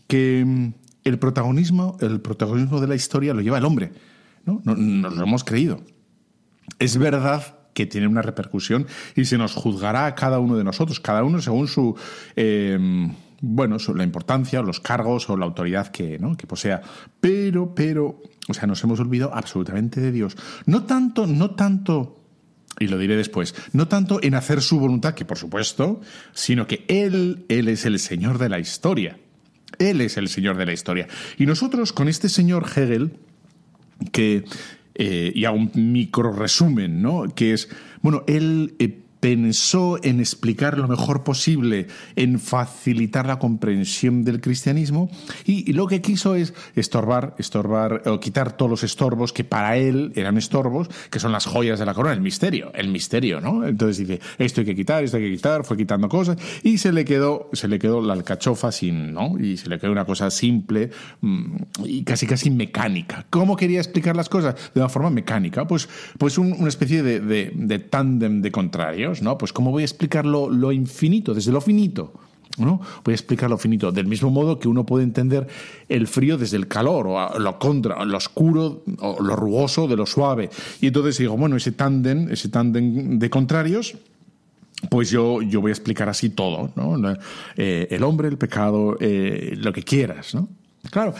[0.08, 0.72] que mm,
[1.04, 3.92] el protagonismo, el protagonismo de la historia lo lleva el hombre.
[4.44, 4.60] ¿no?
[4.64, 5.82] Nos lo hemos creído.
[6.80, 10.98] es verdad que tiene una repercusión y se nos juzgará a cada uno de nosotros,
[10.98, 11.96] cada uno según su...
[12.34, 13.06] Eh,
[13.44, 16.36] bueno, la importancia, los cargos o la autoridad que, ¿no?
[16.36, 16.80] que posea.
[17.20, 20.36] Pero, pero, o sea, nos hemos olvidado absolutamente de Dios.
[20.66, 22.20] No tanto, no tanto
[22.80, 26.00] y lo diré después, no tanto en hacer su voluntad, que por supuesto,
[26.32, 29.18] sino que Él, Él es el Señor de la historia.
[29.78, 31.08] Él es el Señor de la historia.
[31.38, 33.12] Y nosotros con este señor Hegel,
[34.12, 34.44] que,
[34.94, 37.24] eh, y a un micro resumen, ¿no?
[37.34, 37.68] Que es,
[38.02, 45.10] bueno, él eh, pensó en explicar lo mejor posible, en facilitar la comprensión del cristianismo
[45.46, 50.12] y, lo que quiso es estorbar, estorbar o quitar todos los estorbos que para él
[50.14, 53.66] eran estorbos, que son las joyas de la corona, el misterio, el misterio, ¿no?
[53.66, 56.92] Entonces dice, esto hay que quitar, esto hay que quitar, fue quitando cosas y se
[56.92, 59.38] le quedó, se le quedó la alcachofa sin, ¿no?
[59.38, 60.90] Y se le quedó una cosa simple
[61.22, 61.56] mm,
[61.86, 63.24] y casi casi mecánica.
[63.30, 64.54] ¿Cómo quería explicar las cosas?
[64.74, 69.38] De una forma mecánica, pues, pues una especie de, de, de tándem de contrarios ¿no?
[69.38, 72.12] Pues cómo voy a explicar lo, infinito, desde lo finito.
[72.56, 72.80] ¿no?
[73.04, 75.48] Voy a explicar lo finito, del mismo modo que uno puede entender
[75.88, 80.06] el frío desde el calor, o lo contra, lo oscuro, o lo rugoso de lo
[80.06, 80.50] suave.
[80.80, 83.96] Y entonces digo, bueno, ese tándem, ese tándem de contrarios,
[84.88, 87.16] pues yo, yo voy a explicar así todo, ¿no?
[87.56, 90.48] Eh, el hombre, el pecado, eh, lo que quieras, ¿no?
[90.90, 91.14] Claro,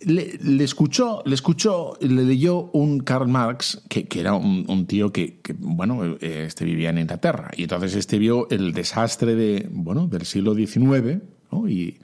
[0.00, 6.16] le, escuchó, le escuchó, le leyó un Karl Marx, que, era un, tío que, bueno,
[6.20, 7.50] este vivía en Inglaterra.
[7.56, 11.22] Y entonces este vio el desastre de, bueno, del siglo XIX,
[11.68, 11.98] y,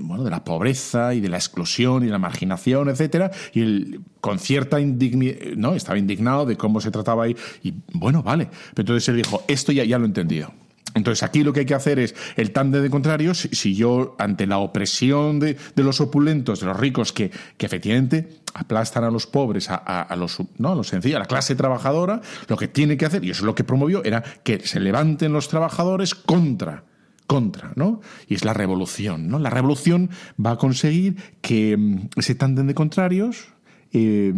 [0.00, 4.38] bueno, de la pobreza y de la exclusión y la marginación, etcétera, y él con
[4.38, 9.08] cierta indignidad, no, estaba indignado de cómo se trataba ahí, y bueno, vale, pero entonces
[9.08, 10.52] él dijo, esto ya, ya lo he entendido,
[10.94, 14.46] entonces aquí lo que hay que hacer es el tándem de contrarios, si yo ante
[14.46, 20.14] la opresión de, los opulentos, de los ricos, que, efectivamente aplastan a los pobres, a,
[20.16, 23.30] los, no, a los sencillos, a la clase trabajadora, lo que tiene que hacer, y
[23.30, 26.84] eso es lo que promovió, era que se levanten los trabajadores contra
[27.28, 28.02] contra, ¿no?
[28.28, 29.38] Y es la revolución, ¿no?
[29.38, 30.10] La revolución
[30.44, 33.54] va a conseguir que mm, ese tándem de contrarios
[33.92, 34.34] eh,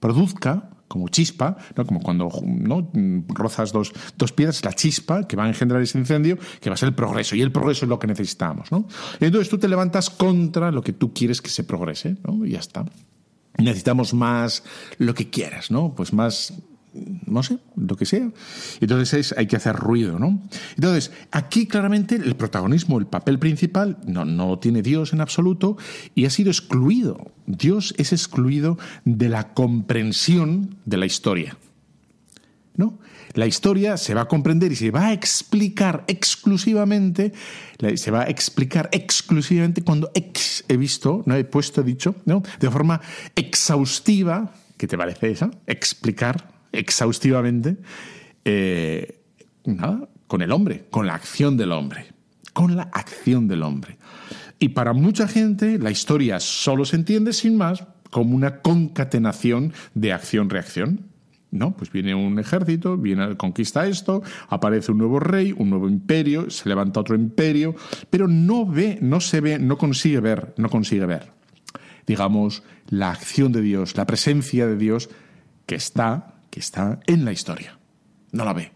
[0.00, 1.86] produzca como chispa, ¿no?
[1.86, 2.90] como cuando ¿no?
[3.28, 6.76] rozas dos, dos piedras, la chispa que va a engendrar ese incendio, que va a
[6.76, 7.36] ser el progreso.
[7.36, 8.70] Y el progreso es lo que necesitamos.
[8.70, 8.86] ¿no?
[9.20, 12.44] Entonces tú te levantas contra lo que tú quieres que se progrese, ¿no?
[12.44, 12.84] y ya está.
[13.56, 14.64] Necesitamos más
[14.98, 15.94] lo que quieras, ¿no?
[15.94, 16.52] Pues más
[17.26, 18.30] no sé, lo que sea.
[18.80, 20.42] Entonces hay que hacer ruido, ¿no?
[20.76, 25.76] Entonces, aquí claramente el protagonismo, el papel principal, no, no tiene Dios en absoluto
[26.14, 27.32] y ha sido excluido.
[27.46, 31.56] Dios es excluido de la comprensión de la historia.
[32.76, 32.98] ¿No?
[33.34, 37.32] La historia se va a comprender y se va a explicar exclusivamente,
[37.96, 42.42] se va a explicar exclusivamente cuando he visto, no he puesto, he dicho, ¿no?
[42.58, 43.00] De forma
[43.36, 45.50] exhaustiva, ¿qué te parece eso?
[45.66, 47.76] Explicar exhaustivamente,
[48.44, 49.20] eh,
[49.64, 52.06] nada, con el hombre, con la acción del hombre,
[52.52, 53.98] con la acción del hombre.
[54.58, 60.12] Y para mucha gente la historia solo se entiende sin más como una concatenación de
[60.12, 61.10] acción-reacción.
[61.50, 61.76] ¿no?
[61.76, 66.68] Pues viene un ejército, viene, conquista esto, aparece un nuevo rey, un nuevo imperio, se
[66.68, 67.76] levanta otro imperio,
[68.10, 71.30] pero no ve, no se ve, no consigue ver, no consigue ver,
[72.08, 75.10] digamos, la acción de Dios, la presencia de Dios
[75.66, 77.76] que está que está en la historia.
[78.30, 78.70] No la ve.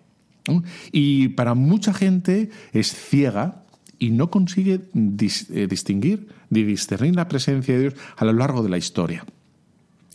[0.91, 3.62] Y para mucha gente es ciega
[4.01, 8.69] y no consigue eh, distinguir ni discernir la presencia de Dios a lo largo de
[8.69, 9.25] la historia.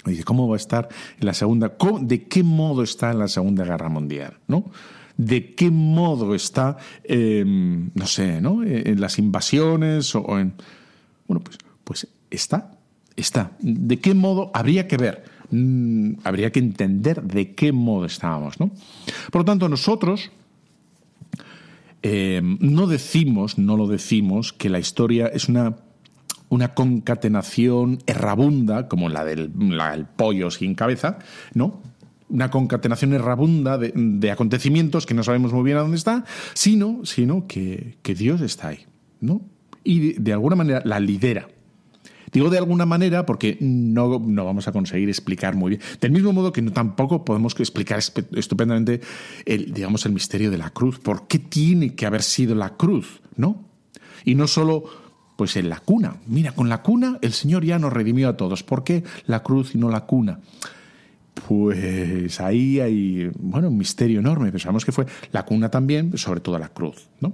[0.03, 1.73] Dice, ¿cómo va a estar en la segunda?
[2.01, 4.39] ¿De qué modo está en la Segunda Guerra Mundial?
[4.49, 4.69] ¿No?
[5.15, 8.61] ¿De qué modo está, em, no sé, ¿no?
[8.61, 10.51] en las invasiones o en...
[11.29, 12.71] Bueno, pues, pues está,
[13.15, 13.51] está.
[13.61, 15.23] ¿De qué modo habría que ver?
[15.55, 18.59] Mm, habría que entender de qué modo estábamos.
[18.59, 18.71] ¿no?
[19.31, 20.31] Por lo tanto, nosotros
[22.01, 25.75] eh, no decimos, no lo decimos, que la historia es una,
[26.49, 29.51] una concatenación errabunda, como la del
[30.15, 31.19] pollo sin cabeza,
[31.53, 31.81] ¿no?
[32.33, 37.45] una concatenación errabunda de, acontecimientos que no sabemos muy bien a dónde está, sino, sino
[37.45, 38.79] que, Dios está ahí,
[39.21, 39.41] ¿no?
[39.83, 41.47] Y de alguna manera la lidera.
[42.33, 45.81] Digo de alguna manera porque no, no vamos a conseguir explicar muy bien.
[46.01, 49.01] Del mismo modo que no, tampoco podemos explicar estupendamente
[49.45, 50.99] el, digamos, el misterio de la cruz.
[50.99, 53.21] ¿Por qué tiene que haber sido la cruz?
[53.35, 53.63] ¿No?
[54.25, 54.83] Y no solo
[55.35, 56.17] pues en la cuna.
[56.27, 58.63] Mira, con la cuna el Señor ya nos redimió a todos.
[58.63, 60.39] ¿Por qué la cruz y no la cuna?
[61.47, 64.51] Pues ahí hay, bueno, un misterio enorme.
[64.51, 67.33] Pensamos que fue la cuna también, sobre todo la cruz, ¿no?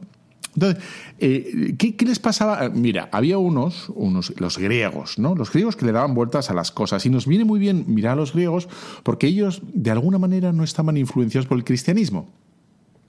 [0.56, 0.84] Entonces,
[1.20, 2.70] eh, ¿qué, les pasaba?
[2.70, 5.36] Mira, había unos, unos, los griegos, ¿no?
[5.36, 7.06] Los griegos que le daban vueltas a las cosas.
[7.06, 8.68] Y nos viene muy bien mirar a los griegos
[9.04, 12.30] porque ellos, de alguna manera, no estaban influenciados por el cristianismo.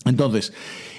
[0.05, 0.53] Entonces,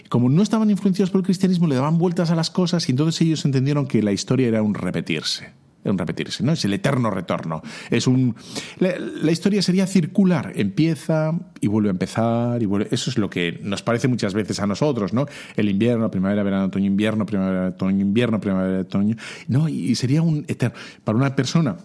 [0.09, 3.21] como no estaban influenciados por el cristianismo, le daban vueltas a las cosas y entonces
[3.21, 5.51] ellos entendieron que la historia era un repetirse.
[5.83, 6.53] Un repetirse, ¿no?
[6.53, 7.61] Es el eterno retorno.
[7.89, 8.35] Es un.
[8.79, 10.53] La, historia sería circular.
[10.55, 12.67] Empieza y vuelve a empezar y.
[12.91, 15.25] Eso es lo que nos parece muchas veces a nosotros, ¿no?
[15.55, 19.15] El invierno, primavera, verano, otoño, invierno, primavera, otoño, invierno, primavera, otoño.
[19.47, 20.77] No, y sería un eterno.
[21.03, 21.77] Para una persona,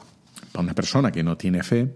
[0.52, 1.94] para una persona que no tiene fe,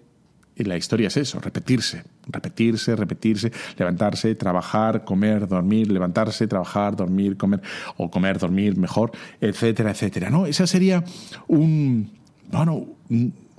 [0.64, 7.60] la historia es eso, repetirse, repetirse, repetirse, levantarse, trabajar, comer, dormir, levantarse, trabajar, dormir, comer,
[7.96, 10.30] o comer, dormir mejor, etcétera, etcétera.
[10.30, 10.46] ¿no?
[10.46, 11.04] Esa sería
[11.48, 12.10] un,
[12.50, 12.86] bueno,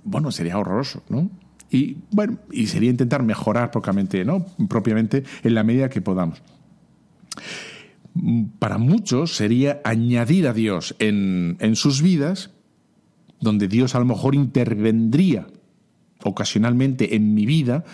[0.03, 1.29] bueno, sería horroroso, ¿no?
[1.69, 4.45] Y bueno, y sería intentar mejorar propiamente, ¿no?
[4.67, 6.41] propiamente en la medida que podamos.
[8.59, 12.51] Para muchos sería añadir a Dios en, en sus vidas,
[13.39, 15.47] donde Dios a lo mejor intervendría
[16.23, 17.85] ocasionalmente en mi vida,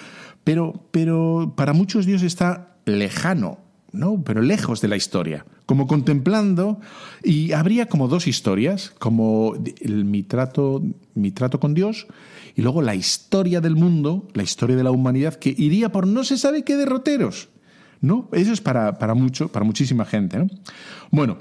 [0.47, 3.57] pero, pero para muchos Dios está lejano,
[3.91, 4.23] ¿no?
[4.23, 6.79] Pero lejos de la historia, como contemplando,
[7.21, 10.81] y habría como dos historias, como mi, trato,
[11.15, 12.07] mi trato con Dios
[12.55, 16.23] y luego la historia del mundo, la historia de la humanidad, que iría por no
[16.23, 17.49] se sabe qué derroteros.
[17.99, 18.29] ¿No?
[18.31, 20.37] Eso es para, para, mucho, para muchísima gente.
[20.37, 20.47] ¿no?
[21.11, 21.39] Bueno,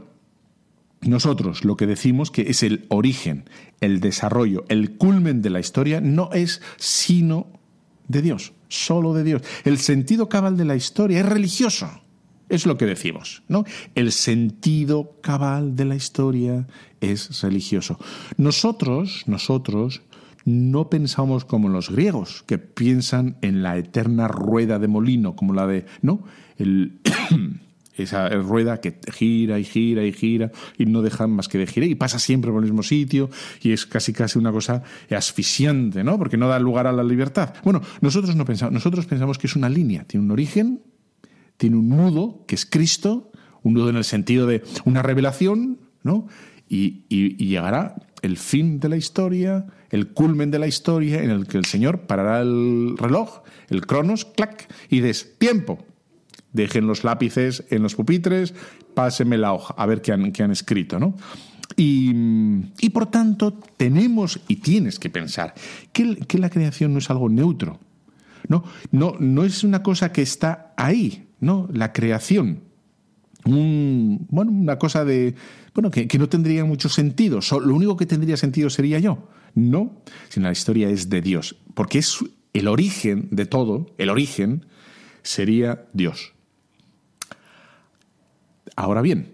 [1.03, 3.49] nosotros lo que decimos que es el origen,
[3.81, 7.47] el desarrollo, el culmen de la historia, no es sino
[8.09, 9.43] de Dios, solo de Dios.
[9.65, 11.89] El sentido cabal de la historia es religioso.
[12.49, 13.65] Es lo que decimos, ¿no?
[13.95, 16.67] El sentido cabal de la historia
[17.01, 17.99] es religioso.
[18.37, 20.03] Nosotros, nosotros
[20.45, 25.67] no pensamos como los griegos, que piensan en la eterna rueda de molino, como la
[25.67, 26.23] de, ¿no?
[26.57, 27.01] El
[27.97, 31.89] esa rueda que gira y gira y gira y no deja más que de girar
[31.89, 33.31] y pasa siempre por el mismo sitio
[33.63, 36.19] y es casi casi una cosa asfixiante, ¿no?
[36.19, 37.55] Porque no da lugar a la libertad.
[37.65, 40.83] Bueno, nosotros no pensamos, nosotros pensamos que es una línea, tiene un origen,
[41.57, 43.31] tiene un nudo que es Cristo,
[43.63, 46.29] un nudo en el sentido de una revelación, ¿no?
[46.69, 51.31] Y, y, y llegará el fin de la historia, el culmen de la historia en
[51.31, 55.85] el que el Señor parará el reloj, el cronos, clac, y des tiempo
[56.57, 58.55] dejen los lápices en los pupitres,
[58.95, 61.15] pásenme la hoja, a ver qué han, qué han escrito, ¿no?
[61.77, 62.15] Y,
[62.91, 65.55] por tanto tenemos y tienes que pensar
[65.93, 67.79] que, la creación no es algo neutro,
[68.49, 68.65] ¿no?
[68.91, 71.69] No, no es una cosa que está ahí, ¿no?
[71.73, 72.63] La creación.
[73.45, 75.35] Bueno, una cosa de,
[75.75, 77.41] bueno, que, que no tendría mucho sentido.
[77.61, 79.29] lo único que tendría sentido sería yo.
[79.55, 82.19] No, sino la historia es de Dios, porque es
[82.53, 84.67] el origen de todo, el origen
[85.23, 86.36] sería Dios.
[88.77, 89.33] Ahora bien,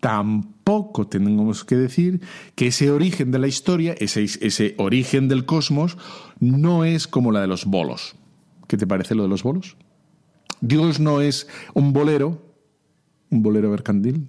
[0.00, 2.20] tampoco tenemos que decir
[2.54, 5.96] que ese origen de la historia, ese, ese, origen del cosmos,
[6.38, 8.14] no es como la de los bolos.
[8.66, 9.76] ¿Qué te parece lo de los bolos?
[10.60, 12.42] Dios no es un bolero,
[13.30, 14.28] un bolero bergantil.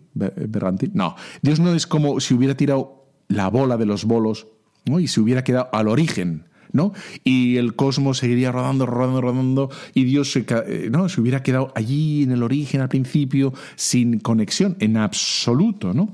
[0.93, 4.47] No, Dios no es como si hubiera tirado la bola de los bolos
[4.85, 6.93] y se hubiera quedado al origen ¿no?
[7.23, 11.09] Y el cosmos seguiría rodando, rodando, rodando, y Dios se, eh, ¿no?
[11.09, 16.09] se hubiera quedado allí en el origen, al principio, sin conexión, en absoluto, ¿no?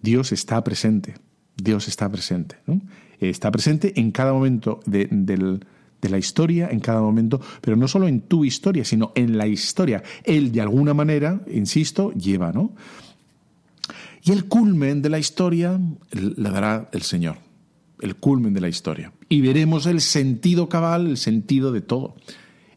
[0.00, 1.14] Dios está presente,
[1.56, 2.80] Dios está presente, ¿no?
[3.20, 8.06] Está presente en cada momento de, de la historia, en cada momento, pero no solo
[8.06, 10.02] en tu historia, sino en la historia.
[10.24, 12.74] Él, de alguna manera, insisto, lleva, ¿no?
[14.22, 15.78] Y el culmen de la historia
[16.10, 17.36] le dará el Señor
[18.04, 19.12] el culmen de la historia.
[19.28, 22.16] Y veremos el sentido cabal, el sentido de todo.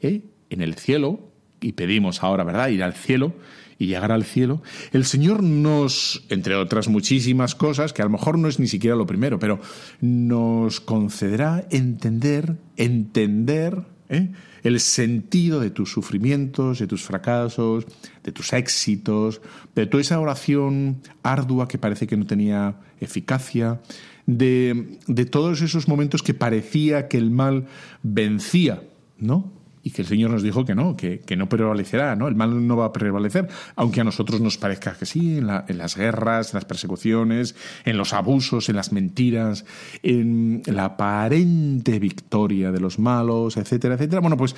[0.02, 0.24] ¿Eh?
[0.50, 3.34] En el cielo, y pedimos ahora, ¿verdad?, ir al cielo
[3.78, 4.63] y llegar al cielo,
[4.94, 8.95] el Señor nos, entre otras muchísimas cosas, que a lo mejor no es ni siquiera
[8.95, 9.60] lo primero, pero
[10.01, 14.32] nos concederá entender, entender ¿eh?
[14.64, 17.86] el sentido de tus sufrimientos, de tus fracasos,
[18.24, 19.41] de tus éxitos,
[19.76, 23.82] de toda esa oración ardua que parece que no tenía eficacia,
[24.28, 27.65] de, de todos esos momentos que parecía que el mal
[28.03, 28.84] vencía,
[29.17, 29.57] ¿no?
[29.88, 32.28] y que el Señor nos dijo que no, que, que, no prevalecerá, ¿no?
[32.28, 33.47] El mal no va a prevalecer,
[33.78, 37.55] aunque a nosotros nos parezca que sí, en, en, las guerras, en las persecuciones,
[37.86, 39.63] en los abusos, en las mentiras,
[40.03, 44.19] en la aparente victoria de los malos, etcétera, etcétera.
[44.19, 44.57] Bueno, pues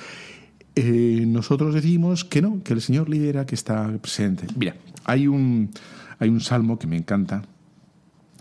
[0.74, 4.48] eh, nosotros decimos que no, que el Señor lidera, que está presente.
[4.56, 5.70] Mira, hay un,
[6.18, 7.42] hay un salmo que me encanta,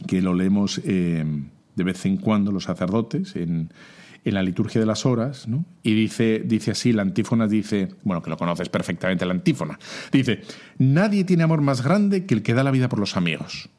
[0.07, 1.23] que lo leemos eh,
[1.75, 3.71] de vez en cuando los sacerdotes en,
[4.23, 5.65] en la liturgia de las horas, ¿no?
[5.83, 9.79] Y dice, dice así, la antífona dice, bueno, que lo conoces perfectamente la antífona,
[10.11, 10.41] dice,
[10.77, 13.69] nadie tiene amor más grande que el que da la vida por los amigos.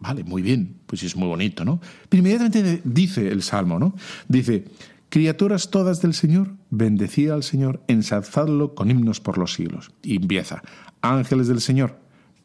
[0.00, 1.80] Vale, muy bien, pues es muy bonito, ¿no?
[2.08, 3.94] Pero inmediatamente dice el Salmo, ¿no?
[4.28, 4.64] Dice,
[5.08, 9.92] criaturas todas del Señor, bendecid al Señor, ensalzadlo con himnos por los siglos.
[10.02, 10.62] Y empieza,
[11.00, 11.98] ángeles del Señor,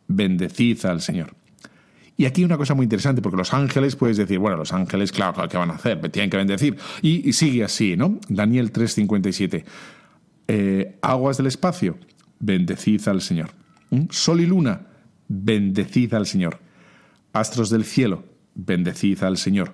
[0.08, 1.36] bendecid al Señor.
[2.18, 5.48] Y aquí una cosa muy interesante, porque los ángeles, puedes decir, bueno, los ángeles, claro,
[5.50, 6.00] ¿qué van a hacer?
[6.10, 6.78] Tienen que bendecir.
[7.02, 8.20] Y, sigue así, ¿no?
[8.28, 9.64] Daniel 3:57.
[10.48, 11.98] Eh, aguas del espacio,
[12.40, 13.52] bendecid al Señor.
[13.90, 14.04] ¿Mm?
[14.10, 14.88] Sol y luna,
[15.28, 16.60] bendecid al Señor.
[17.34, 19.74] Astros del cielo, bendecid al Señor.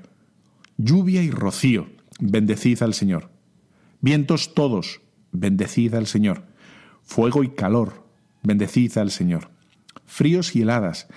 [0.78, 1.88] Lluvia y rocío,
[2.20, 3.32] bendecid al Señor.
[4.02, 6.44] Vientos todos, bendecid al Señor.
[7.04, 8.06] Fuego y calor,
[8.44, 9.50] bendecid al Señor.
[10.06, 11.08] Fríos y heladas,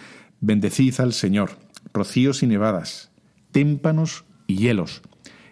[0.41, 1.59] bendecid al Señor.
[1.93, 3.11] Rocíos y nevadas,
[3.53, 5.03] témpanos y hielos,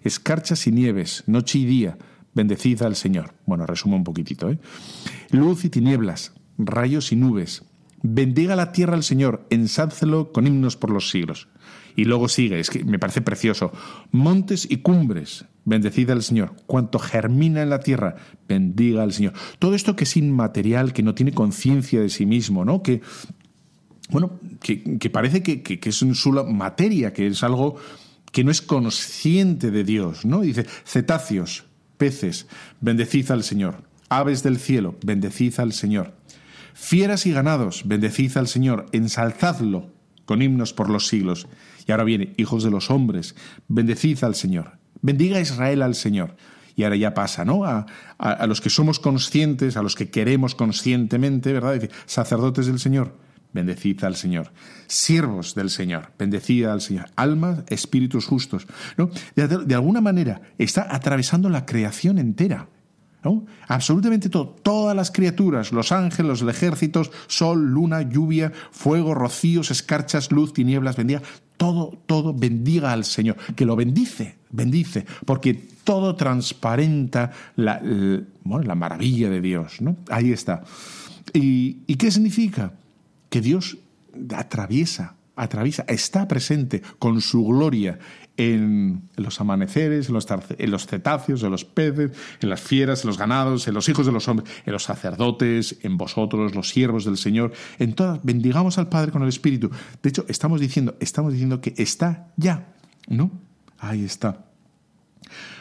[0.02, 1.98] escarchas y nieves, noche y día,
[2.34, 3.34] bendecid al Señor.
[3.46, 4.58] Bueno, resumo un poquitito, ¿eh?
[5.30, 7.64] Luz y tinieblas, rayos y nubes,
[8.02, 11.48] bendiga la tierra al Señor, ensálcelo con himnos por los siglos.
[11.96, 13.72] Y luego sigue, es que me parece precioso.
[14.12, 16.54] Montes y cumbres, bendecida al Señor.
[16.66, 18.14] Cuanto germina en la tierra,
[18.48, 19.32] bendiga al Señor.
[19.58, 22.84] Todo esto que es inmaterial, que no tiene conciencia de sí mismo, ¿no?
[22.84, 23.00] Que,
[24.10, 27.76] bueno, que, parece que, es su materia, que es algo
[28.32, 30.40] que no es consciente de Dios, ¿no?
[30.40, 31.64] Dice, cetáceos,
[31.96, 32.46] peces,
[32.80, 33.82] bendecid al Señor.
[34.08, 36.14] Aves del cielo, bendecid al Señor.
[36.74, 39.90] Fieras y ganados, bendecid al Señor, ensalzadlo
[40.24, 41.46] con himnos por los siglos.
[41.86, 43.34] Y ahora viene, hijos de los hombres,
[43.66, 44.78] bendecid al Señor.
[45.00, 46.36] Bendiga a Israel al Señor.
[46.76, 47.64] Y ahora ya pasa, ¿no?
[47.64, 47.86] A,
[48.46, 51.74] los que somos conscientes, a los que queremos conscientemente, ¿verdad?
[51.74, 53.16] Dice, sacerdotes del Señor,
[53.52, 54.52] bendecid al Señor.
[54.86, 57.06] Siervos del Señor, bendecid al Señor.
[57.16, 58.66] Almas, espíritus justos.
[58.96, 59.10] ¿no?
[59.34, 62.68] de alguna manera está atravesando la creación entera.
[63.66, 70.32] Absolutamente todo, todas las criaturas, los ángeles, los ejércitos, sol, luna, lluvia, fuego, rocíos, escarchas,
[70.32, 71.22] luz, tinieblas, bendiga,
[71.56, 79.28] todo, todo bendiga al Señor, que lo bendice, bendice, porque todo transparenta la, la maravilla
[79.28, 79.96] de Dios, ¿no?
[80.08, 80.62] Ahí está.
[81.34, 82.72] ¿Y, ¿Y qué significa?
[83.28, 83.78] Que Dios
[84.34, 87.98] atraviesa, atraviesa, está presente con su gloria
[88.36, 93.66] en los amaneceres, en los, cetáceos, en los peces, en las fieras, en los ganados,
[93.66, 97.52] en los hijos de los hombres, en los sacerdotes, en vosotros, los siervos del Señor,
[97.80, 99.70] en todas, bendigamos al Padre con el Espíritu.
[100.02, 102.74] De hecho, estamos diciendo, estamos diciendo que está ya,
[103.08, 103.32] ¿no?
[103.78, 104.47] Ahí está.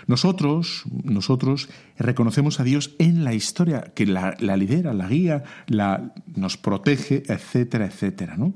[0.08, 6.58] Nosotros, nosotros reconocemos a Dios en la historia, que la, lidera, la guía, la, nos
[6.58, 8.54] protege, etcétera, etcétera, ¿no?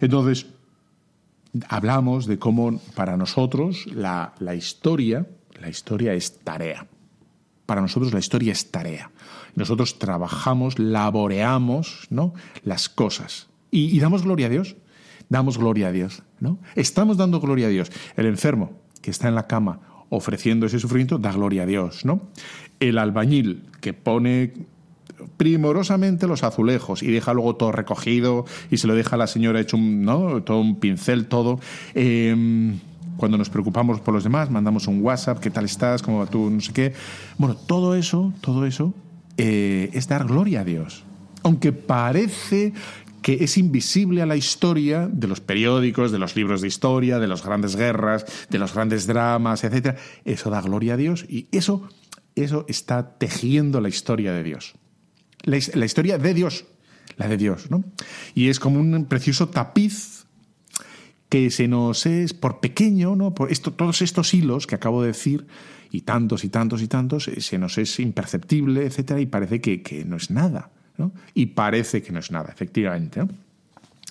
[0.00, 0.46] Entonces,
[1.68, 5.26] hablamos de cómo para nosotros la, historia,
[5.60, 6.86] la historia es tarea.
[7.66, 9.10] Para nosotros la historia es tarea.
[9.54, 12.34] Nosotros trabajamos, laboreamos ¿no?
[12.64, 13.48] las cosas.
[13.70, 14.76] Y, damos gloria a Dios.
[15.28, 16.22] Damos gloria a Dios.
[16.40, 16.58] ¿no?
[16.74, 17.90] Estamos dando gloria a Dios.
[18.16, 19.80] El enfermo que está en la cama
[20.10, 22.04] ofreciendo ese sufrimiento da gloria a Dios.
[22.04, 22.20] ¿no?
[22.78, 24.52] El albañil que pone
[25.36, 29.60] primorosamente los azulejos y deja luego todo recogido y se lo deja a la señora
[29.60, 30.42] hecho un, ¿no?
[30.42, 31.60] todo un pincel, todo.
[31.94, 32.78] Em,
[33.16, 36.02] cuando nos preocupamos por los demás, mandamos un WhatsApp, ¿qué tal estás?
[36.02, 36.50] ¿Cómo va tú?
[36.50, 36.94] No sé qué.
[37.38, 38.94] Bueno, todo eso, todo eso
[39.36, 41.04] eh, es dar gloria a Dios.
[41.42, 42.72] Aunque parece
[43.22, 47.28] que es invisible a la historia de los periódicos, de los libros de historia, de
[47.28, 49.96] las grandes guerras, de los grandes dramas, etc.
[50.24, 51.88] Eso da gloria a Dios y eso,
[52.34, 54.74] eso está tejiendo la historia de Dios
[55.44, 56.64] la, historia de Dios,
[57.16, 57.84] la de Dios, ¿no?
[58.34, 60.26] Y es como un precioso tapiz
[61.28, 63.34] que se nos es, por pequeño, ¿no?
[63.34, 65.46] Por esto, todos estos hilos que acabo de decir,
[65.90, 70.04] y tantos y tantos y tantos, eh, se nos es imperceptible, etcétera, y parece que,
[70.04, 70.70] no es nada,
[71.34, 73.22] Y parece que no es nada, efectivamente.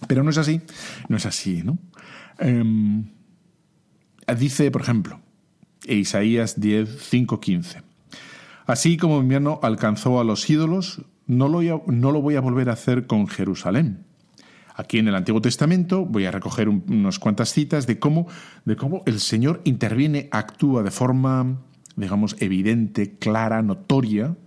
[0.08, 0.62] Pero no es así,
[1.08, 1.78] no es así, ¿no?
[2.40, 3.06] Em,
[4.38, 5.20] dice, por ejemplo,
[5.86, 7.82] Isaías 10, 5, 15.
[8.66, 12.70] Así como mi invierno alcanzó a los ídolos, no lo, no lo voy a volver
[12.70, 14.06] a hacer con Jerusalén.
[14.76, 18.28] Aquí en el Antiguo Testamento voy a recoger unas cuantas citas de cómo,
[18.64, 21.58] de cómo el Señor interviene, actúa de forma,
[21.98, 24.38] digamos, evidente, clara, notoria,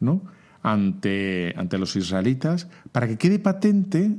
[0.00, 0.22] ¿no?
[0.62, 4.16] Ante, ante los israelitas, para que quede patente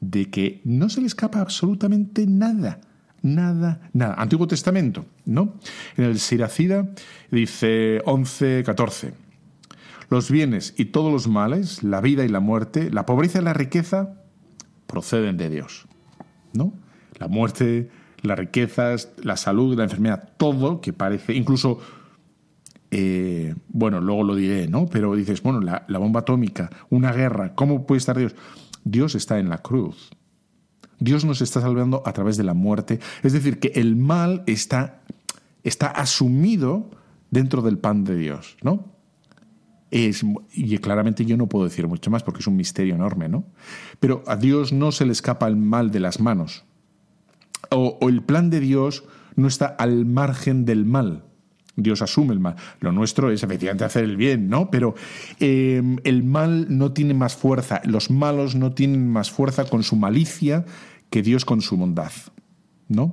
[0.00, 2.80] de que no se le escapa absolutamente nada.
[3.20, 4.14] Nada, nada.
[4.16, 5.54] Antiguo Testamento, ¿no?
[5.96, 6.88] En el Siracida
[7.30, 9.28] dice 11, 14
[10.10, 13.52] los bienes y todos los males, la vida y la muerte, la pobreza y la
[13.52, 14.14] riqueza,
[14.86, 15.86] proceden de Dios.
[16.52, 16.72] ¿No?
[17.18, 17.90] La muerte,
[18.22, 21.80] las riquezas, la salud, la enfermedad, todo que parece, incluso,
[22.90, 24.86] eh, bueno, luego lo diré, ¿no?
[24.86, 28.34] Pero dices, bueno, la, bomba atómica, una guerra, ¿cómo puede estar Dios?
[28.84, 30.10] Dios está en la cruz.
[30.98, 32.98] Dios nos está salvando a través de la muerte.
[33.22, 35.02] Es decir, que el mal está,
[35.62, 36.90] está asumido
[37.30, 38.96] dentro del pan de Dios, ¿no?
[39.90, 40.22] Es,
[40.52, 43.44] y claramente yo no puedo decir mucho más porque es un misterio enorme, ¿no?
[44.00, 46.64] Pero a Dios no se le escapa el mal de las manos.
[47.70, 49.04] O, el plan de Dios
[49.36, 51.24] no está al margen del mal.
[51.78, 52.56] Dios asume el mal.
[52.80, 54.70] Lo nuestro es efectivamente hacer el bien, ¿no?
[54.70, 54.94] Pero
[55.38, 57.80] eh, el mal no tiene más fuerza.
[57.84, 60.66] Los malos no tienen más fuerza con su malicia
[61.08, 62.12] que Dios con su bondad,
[62.88, 63.12] ¿no?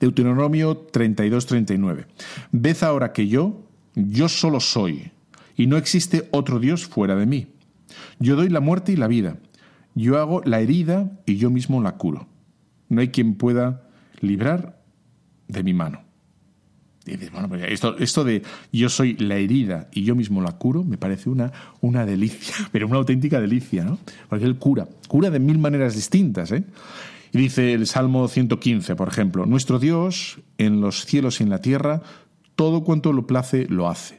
[0.00, 2.06] Deuteronomio 32-39.
[2.52, 5.12] Ved ahora que yo, yo solo soy,
[5.56, 7.48] y no existe otro Dios fuera de mí.
[8.18, 9.36] Yo doy la muerte y la vida.
[9.94, 12.26] Yo hago la herida y yo mismo la curo.
[12.88, 13.82] No hay quien pueda
[14.20, 14.80] librar
[15.48, 16.09] de mi mano.
[17.10, 17.62] Y dices, bueno, pues
[17.98, 18.42] esto, de
[18.72, 22.86] yo soy la herida y yo mismo la curo me parece una, una delicia, pero
[22.86, 23.98] una auténtica delicia, ¿no?
[24.28, 26.64] Porque él cura, cura de mil maneras distintas, ¿eh?
[27.32, 31.60] Y dice el Salmo 115, por ejemplo, Nuestro Dios en los cielos y en la
[31.60, 32.02] tierra,
[32.56, 34.18] todo cuanto lo place lo hace.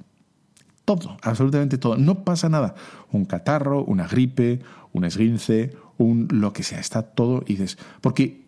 [0.85, 1.97] Todo, absolutamente todo.
[1.97, 2.73] No pasa nada.
[3.11, 4.61] Un catarro, una gripe,
[4.93, 6.79] un esguince, un lo que sea.
[6.79, 7.77] Está todo y dices.
[8.01, 8.40] Porque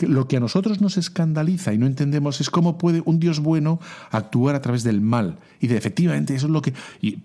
[0.00, 3.80] lo que a nosotros nos escandaliza y no entendemos es cómo puede un Dios bueno
[4.10, 5.38] actuar a través del mal.
[5.60, 6.72] Y de efectivamente, eso es lo que.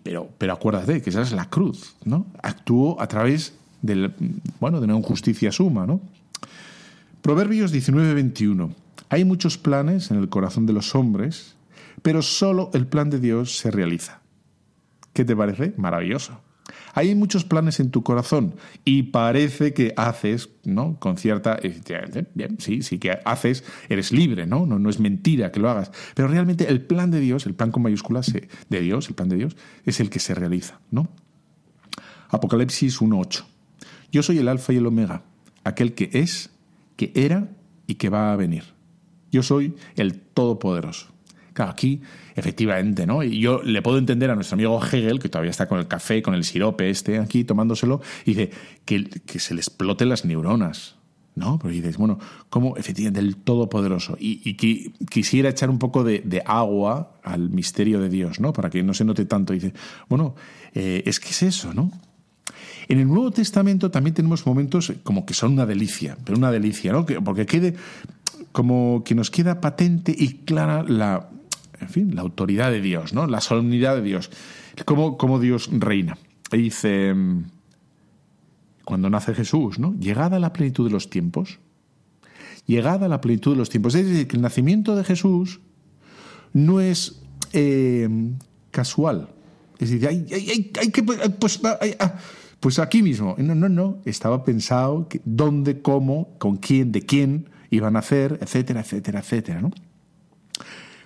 [0.03, 2.25] pero, pero acuérdate que esa es la cruz, ¿no?
[2.43, 4.13] Actuó a través del,
[4.59, 6.01] bueno, de una injusticia suma, ¿no?
[7.21, 8.73] Proverbios 19:21.
[9.09, 11.55] Hay muchos planes en el corazón de los hombres,
[12.01, 14.21] pero solo el plan de Dios se realiza.
[15.13, 15.73] ¿Qué te parece?
[15.77, 16.39] Maravilloso.
[16.93, 20.99] Hay muchos planes en tu corazón y parece que haces, ¿no?
[20.99, 21.59] Con cierta.
[22.33, 24.65] Bien, sí, sí que haces, eres libre, ¿no?
[24.65, 24.79] ¿no?
[24.79, 25.91] No es mentira que lo hagas.
[26.15, 29.37] Pero realmente el plan de Dios, el plan con mayúsculas de Dios, el plan de
[29.37, 29.55] Dios,
[29.85, 31.09] es el que se realiza, ¿no?
[32.29, 33.45] Apocalipsis 1.8.
[34.11, 35.23] Yo soy el Alfa y el Omega,
[35.63, 36.49] aquel que es
[36.95, 37.49] que era
[37.85, 38.63] y que va a venir.
[39.31, 41.16] Yo soy el Todopoderoso.
[41.59, 42.01] Aquí,
[42.35, 43.23] efectivamente, ¿no?
[43.23, 46.21] Y yo le puedo entender a nuestro amigo Hegel, que todavía está con el café,
[46.21, 48.51] con el sirope este aquí, tomándoselo, y dice
[48.85, 50.95] que, se le exploten las neuronas.
[51.35, 51.59] ¿no?
[51.59, 52.17] Pero dices, bueno,
[52.49, 54.17] ¿cómo efectivamente el Todopoderoso?
[54.19, 54.55] Y, y
[55.05, 58.53] quisiera echar un poco de, agua al misterio de Dios, ¿no?
[58.53, 59.53] Para que no se note tanto.
[59.53, 59.73] Y dice,
[60.09, 60.35] bueno,
[60.73, 61.91] eh, es que es eso, ¿no?
[62.87, 66.91] En el Nuevo Testamento también tenemos momentos como que son una delicia, pero una delicia,
[66.91, 67.05] ¿no?
[67.05, 67.75] Porque quede
[68.51, 71.29] como que nos queda patente y clara la,
[71.79, 73.27] en fin, la autoridad de Dios, ¿no?
[73.27, 74.29] La solemnidad de Dios,
[74.85, 76.17] cómo, cómo Dios reina.
[76.51, 77.13] Y dice,
[78.85, 79.93] cuando nace Jesús, ¿no?
[79.99, 81.59] Llegada la plenitud de los tiempos,
[82.65, 83.95] llegada a la plenitud de los tiempos.
[83.95, 85.59] Es decir, que el nacimiento de Jesús
[86.53, 87.21] no es
[87.53, 88.07] eh,
[88.71, 89.29] casual.
[89.79, 91.03] Es decir, hay, hay, hay que...
[91.03, 92.15] Pues, ah,
[92.59, 97.95] pues aquí mismo, no, no, no, estaba pensado dónde, cómo, con quién, de quién iban
[97.95, 99.71] a hacer, etcétera, etcétera, etcétera, ¿no?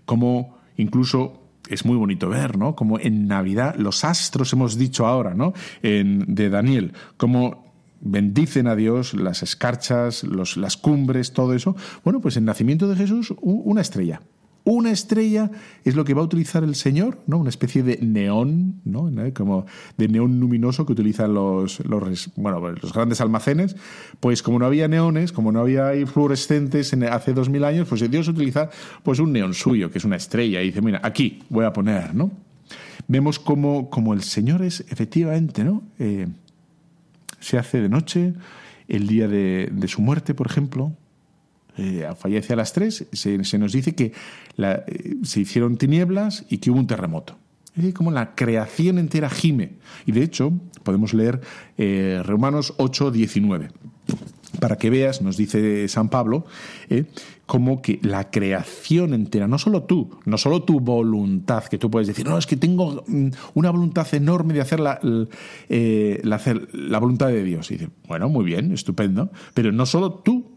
[0.05, 2.75] Como incluso es muy bonito ver, ¿no?
[2.75, 5.53] Como en Navidad los astros hemos dicho ahora, ¿no?
[5.81, 7.71] En, de Daniel, como
[8.01, 11.75] bendicen a Dios las escarchas, los, las cumbres, todo eso.
[12.03, 14.21] Bueno, pues en nacimiento de Jesús una estrella.
[14.63, 15.49] Una estrella
[15.83, 17.39] es lo que va a utilizar el Señor, ¿no?
[17.39, 19.11] Una especie de neón, ¿no?
[19.33, 19.65] Como
[19.97, 23.75] de neón luminoso que utilizan los, los, bueno, los grandes almacenes.
[24.19, 28.09] Pues como no había neones, como no había fluorescentes en, hace dos mil años, pues
[28.09, 28.69] Dios utiliza
[29.01, 32.13] pues un neón suyo, que es una estrella, y dice, mira, aquí voy a poner,
[32.13, 32.31] ¿no?
[33.07, 35.81] Vemos como, el Señor es efectivamente, ¿no?
[35.97, 36.27] Eh,
[37.39, 38.35] se hace de noche,
[38.87, 40.93] el día de su muerte, por ejemplo,
[41.77, 44.11] eh, fallece a las tres, se, nos dice que
[44.57, 47.37] eh, se hicieron tinieblas y que hubo un terremoto.
[47.75, 49.77] Es como la creación entera gime.
[50.05, 50.51] Y de hecho,
[50.83, 51.39] podemos leer
[51.77, 53.69] eh, Romanos 8, 19.
[54.59, 56.45] Para que veas, nos dice San Pablo,
[57.45, 62.09] como que la creación entera, no solo tú, no solo tu voluntad, que tú puedes
[62.09, 64.99] decir, no, es que tengo mm, una voluntad enorme de hacer la,
[66.35, 67.71] hacer la voluntad de Dios.
[67.71, 70.50] Y dice, bueno, muy bien, estupendo, pero no solo tú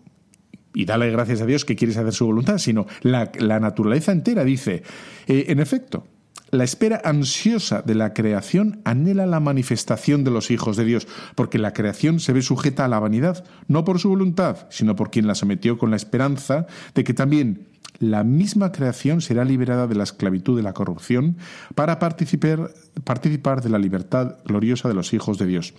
[0.75, 4.83] y dale gracias a Dios que quieres hacer su voluntad, sino la, naturaleza entera dice,
[5.27, 6.07] eh, en efecto,
[6.51, 11.59] la espera ansiosa de la creación anhela la manifestación de los hijos de Dios, porque
[11.59, 15.27] la creación se ve sujeta a la vanidad, no por su voluntad, sino por quien
[15.27, 17.69] la sometió con la esperanza de que también
[17.99, 21.39] la misma creación será liberada de la esclavitud de la corrupción
[21.75, 25.75] para participar de la libertad gloriosa de los hijos de Dios.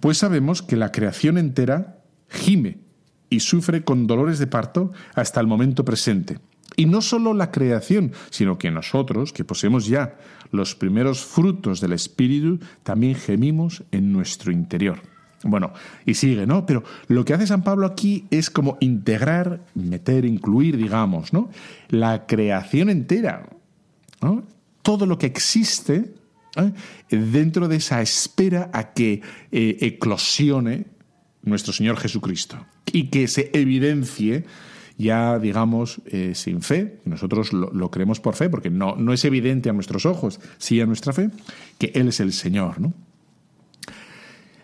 [0.00, 1.98] Pues sabemos que la creación entera
[2.28, 2.85] gime
[3.30, 6.38] y sufre con dolores de parto hasta el momento presente.
[6.76, 10.16] Y no solo la creación, sino que nosotros, que poseemos ya
[10.50, 15.00] los primeros frutos del Espíritu, también gemimos en nuestro interior.
[15.42, 15.72] Bueno,
[16.04, 16.66] y sigue, ¿no?
[16.66, 21.50] Pero lo que hace San Pablo aquí es como integrar, meter, incluir, digamos, ¿no?
[21.88, 23.48] La creación entera.
[24.82, 26.14] Todo lo que existe
[26.56, 26.72] ¿eh?
[27.10, 29.22] dentro de esa espera a que
[29.52, 30.86] eh, eclosione
[31.46, 34.44] nuestro Señor Jesucristo y que se evidencie
[34.98, 39.24] ya, digamos, eh, sin fe, nosotros lo, lo, creemos por fe, porque no, no es
[39.24, 41.30] evidente a nuestros ojos, sí a nuestra fe,
[41.78, 42.94] que Él es el Señor, ¿no?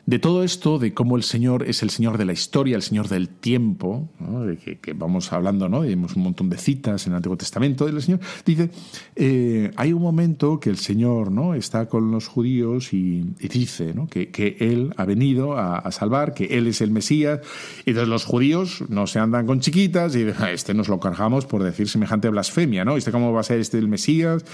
[0.04, 3.08] De todo esto, de cómo el Señor es el Señor de la historia, el Señor
[3.08, 5.82] del tiempo, de que, vamos hablando, ¿no?
[5.82, 8.70] Vemos un montón de citas en el Antiguo Testamento del Señor, dice,
[9.14, 11.54] eh, hay un momento que el Señor ¿no?
[11.54, 14.08] está con los judíos y, dice ¿no?
[14.08, 17.40] que, que, Él ha venido a, salvar, que Él es el Mesías,
[17.86, 21.46] y entonces los judíos no se andan con chiquitas y dicen, este nos lo cargamos
[21.46, 22.96] por decir semejante blasfemia, ¿no?
[22.96, 24.44] ¿Este cómo va a ser este el Mesías?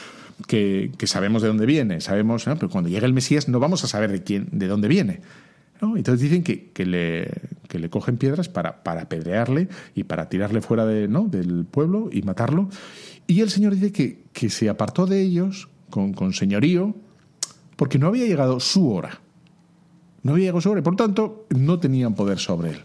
[0.47, 3.89] Que, que, sabemos de dónde viene, sabemos, pero cuando llegue el Mesías no vamos a
[3.89, 5.21] saber de quién, de dónde viene.
[5.81, 7.31] Entonces dicen que, que, le,
[7.69, 11.25] que, le, cogen piedras para, para apedrearle y para tirarle fuera de, ¿no?
[11.25, 12.69] del pueblo y matarlo.
[13.27, 16.95] Y el Señor dice que, que se apartó de ellos con, con, señorío
[17.77, 19.21] porque no había llegado su hora.
[20.23, 22.81] No había llegado su hora y por tanto no tenían poder sobre él.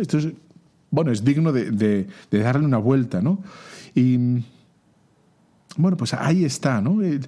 [0.00, 0.28] Esto es,
[0.90, 3.42] bueno, es digno de, de, de, darle una vuelta, ¿no?
[3.94, 4.42] Y
[5.78, 7.02] bueno, pues ahí está, ¿no?
[7.02, 7.20] Eh,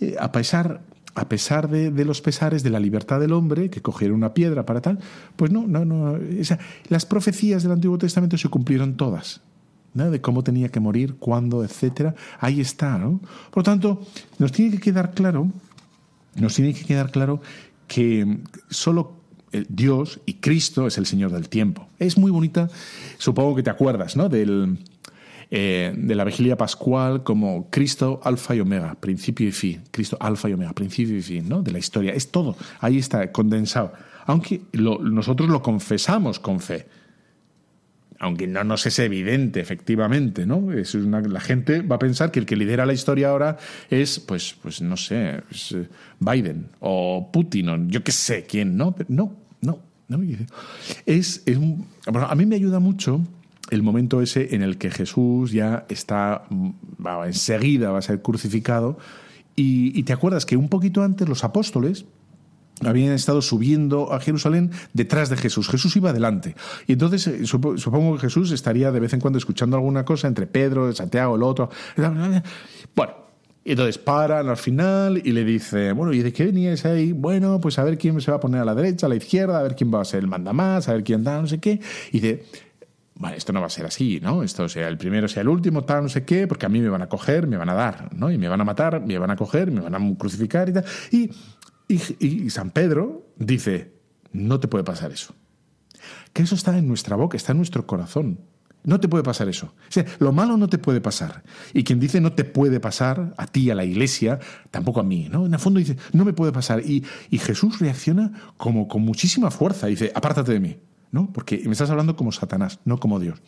[0.00, 0.82] eh, a pesar
[1.14, 4.82] a pesar de, los pesares de la libertad del hombre, que cogieron una piedra para
[4.82, 4.98] tal,
[5.36, 6.18] pues no, no, no.
[6.90, 9.40] las profecías del Antiguo Testamento se cumplieron todas.
[9.94, 10.10] ¿no?
[10.10, 12.14] de cómo tenía que morir, cuándo, etcétera.
[12.38, 13.18] Ahí está, ¿no?
[13.50, 14.02] Por lo tanto,
[14.38, 15.50] nos tiene que quedar claro,
[16.34, 17.40] nos tiene que quedar claro
[17.88, 19.16] que solo
[19.68, 21.88] Dios y Cristo es el Señor del tiempo.
[21.98, 22.68] Es muy bonita,
[23.18, 24.28] supongo que te acuerdas, ¿no?
[24.28, 24.78] Del,
[25.48, 29.82] eh, de la vigilia pascual como Cristo alfa y omega, principio y fin.
[29.92, 31.62] Cristo alfa y omega, principio y fin, ¿no?
[31.62, 32.12] De la historia.
[32.12, 32.56] Es todo.
[32.80, 33.92] Ahí está condensado.
[34.26, 36.86] Aunque nosotros lo confesamos con fe.
[38.18, 40.72] Aunque no nos es evidente, efectivamente, ¿no?
[40.72, 43.58] Es la gente va a pensar que el que lidera la historia ahora
[43.90, 45.42] es, pues, pues no sé,
[45.74, 45.88] eh,
[46.18, 48.96] Biden o Putin o yo qué sé quién, ¿no?
[49.08, 49.78] no, no,
[50.08, 50.20] no.
[51.04, 51.58] Es, es
[52.06, 53.20] a mí me ayuda mucho
[53.70, 56.44] el momento ese en el que Jesús ya está,
[57.24, 58.98] enseguida va a ser crucificado,
[59.56, 62.04] y, te acuerdas que un poquito antes los apóstoles
[62.82, 65.66] habían estado subiendo a Jerusalén detrás de Jesús.
[65.70, 66.54] Jesús iba adelante.
[66.86, 70.46] Y entonces eh, supongo que Jesús estaría de vez en cuando escuchando alguna cosa entre
[70.46, 71.70] Pedro, Santiago, el otro.
[72.94, 73.14] Bueno,
[73.64, 77.12] entonces paran al final y le dice, bueno, ¿y de qué veníais ahí?
[77.12, 79.58] Bueno, pues a ver quién se va a poner a la derecha, a la izquierda,
[79.58, 81.80] a ver quién va a ser el mandamás, a ver quién da, no sé qué.
[82.12, 82.44] Y dice,
[83.18, 84.42] bueno, esto no va a ser así, ¿no?
[84.42, 86.90] Esto sea el primero, sea el último, tal, no sé qué, porque a mí me
[86.90, 88.30] van a coger, me van a dar, ¿no?
[88.30, 90.84] Y me van a matar, me van a coger, me van a crucificar y tal.
[91.10, 91.30] Y,
[91.88, 93.94] y, San Pedro dice,
[94.32, 95.34] no te puede pasar eso.
[96.34, 98.40] Que eso está en nuestra boca, está en nuestro corazón.
[98.84, 99.74] No te puede pasar eso.
[99.88, 101.42] O sea, lo malo no te puede pasar.
[101.72, 104.38] Y quien dice no te puede pasar, a ti, a la iglesia,
[104.70, 105.46] tampoco a mí, ¿no?
[105.46, 106.82] En el fondo dice, no me puede pasar.
[106.84, 109.86] Y, y Jesús reacciona como con muchísima fuerza.
[109.86, 110.76] Dice, apártate de mí.
[111.16, 111.32] ¿No?
[111.32, 113.40] Porque me estás hablando como Satanás, no como Dios.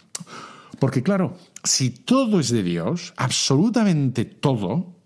[0.78, 4.96] Porque claro, si todo es de Dios, absolutamente todo,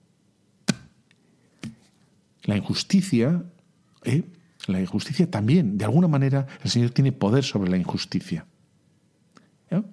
[2.44, 3.42] la injusticia,
[4.04, 4.22] ¿eh?
[4.68, 8.46] la injusticia también, de alguna manera, el Señor tiene poder sobre la injusticia.
[9.72, 9.84] ¿no?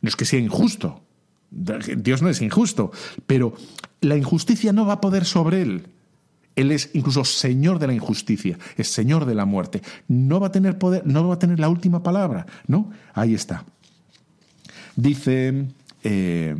[0.00, 1.04] no es que sea injusto,
[1.50, 2.90] Dios no es injusto,
[3.28, 3.54] pero
[4.00, 5.86] la injusticia no va a poder sobre Él.
[6.56, 9.82] Él es incluso señor de la injusticia, es señor de la muerte.
[10.08, 12.90] No va a tener poder, no va a tener la última palabra, ¿no?
[13.14, 13.64] Ahí está.
[14.96, 15.68] Dice
[16.02, 16.56] eh,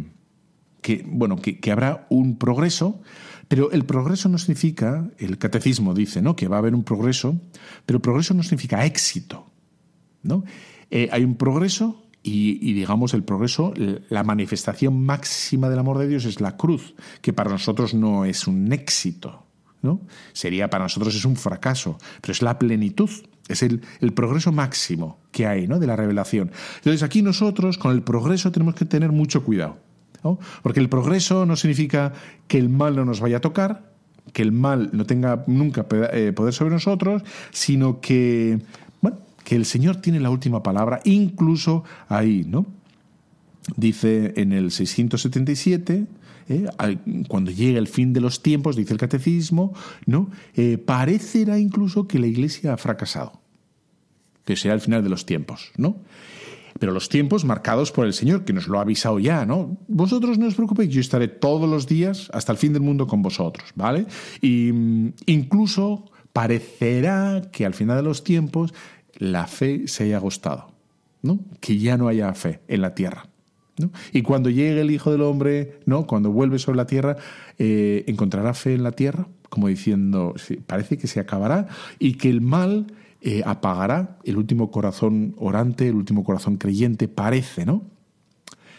[0.80, 3.02] que, bueno, que, habrá un progreso,
[3.48, 6.36] pero el progreso no significa, el catecismo dice, ¿no?
[6.36, 7.38] Que va a haber un progreso,
[7.84, 9.50] pero el progreso no significa éxito,
[10.22, 10.44] ¿no?
[10.90, 13.74] Eh, hay un progreso y, y, digamos el progreso,
[14.08, 18.46] la manifestación máxima del amor de Dios es la cruz, que para nosotros no es
[18.46, 19.46] un éxito,
[19.82, 20.00] ¿no?
[20.32, 23.10] Sería para nosotros es un fracaso, pero es la plenitud,
[23.48, 25.78] es el, el, progreso máximo que hay ¿no?
[25.78, 26.50] de la revelación.
[26.76, 29.78] Entonces aquí nosotros con el progreso tenemos que tener mucho cuidado,
[30.62, 32.12] porque el progreso no significa
[32.46, 33.90] que el mal no nos vaya a tocar,
[34.32, 38.60] que el mal no tenga nunca eh, poder sobre nosotros, sino que,
[39.00, 42.66] bueno, que el Señor tiene la última palabra, incluso ahí, ¿no?
[43.76, 46.06] Dice en el 677,
[46.50, 46.68] ¿eh?
[47.28, 49.72] cuando llegue el fin de los tiempos, dice el catecismo,
[50.04, 50.30] ¿no?
[50.54, 53.40] Eh, parecerá incluso que la Iglesia ha fracasado,
[54.44, 55.96] que será el final de los tiempos, ¿no?
[56.78, 59.76] pero los tiempos marcados por el Señor, que nos lo ha avisado ya, ¿no?
[59.86, 63.20] Vosotros no os preocupéis, yo estaré todos los días hasta el fin del mundo con
[63.20, 64.06] vosotros, ¿vale?
[64.40, 68.72] Y mm, incluso parecerá que al final de los tiempos
[69.18, 70.72] la fe se haya agostado,
[71.20, 71.40] ¿no?
[71.60, 73.29] Que ya no haya fe en la tierra.
[74.12, 76.06] Y cuando llegue el Hijo del Hombre, ¿no?
[76.06, 77.16] cuando vuelve sobre la tierra,
[77.58, 80.34] eh, encontrará fe en la tierra, como diciendo,
[80.66, 81.68] parece que se acabará
[81.98, 82.86] y que el mal
[83.20, 87.84] eh, apagará el último corazón orante, el último corazón creyente, parece, ¿no?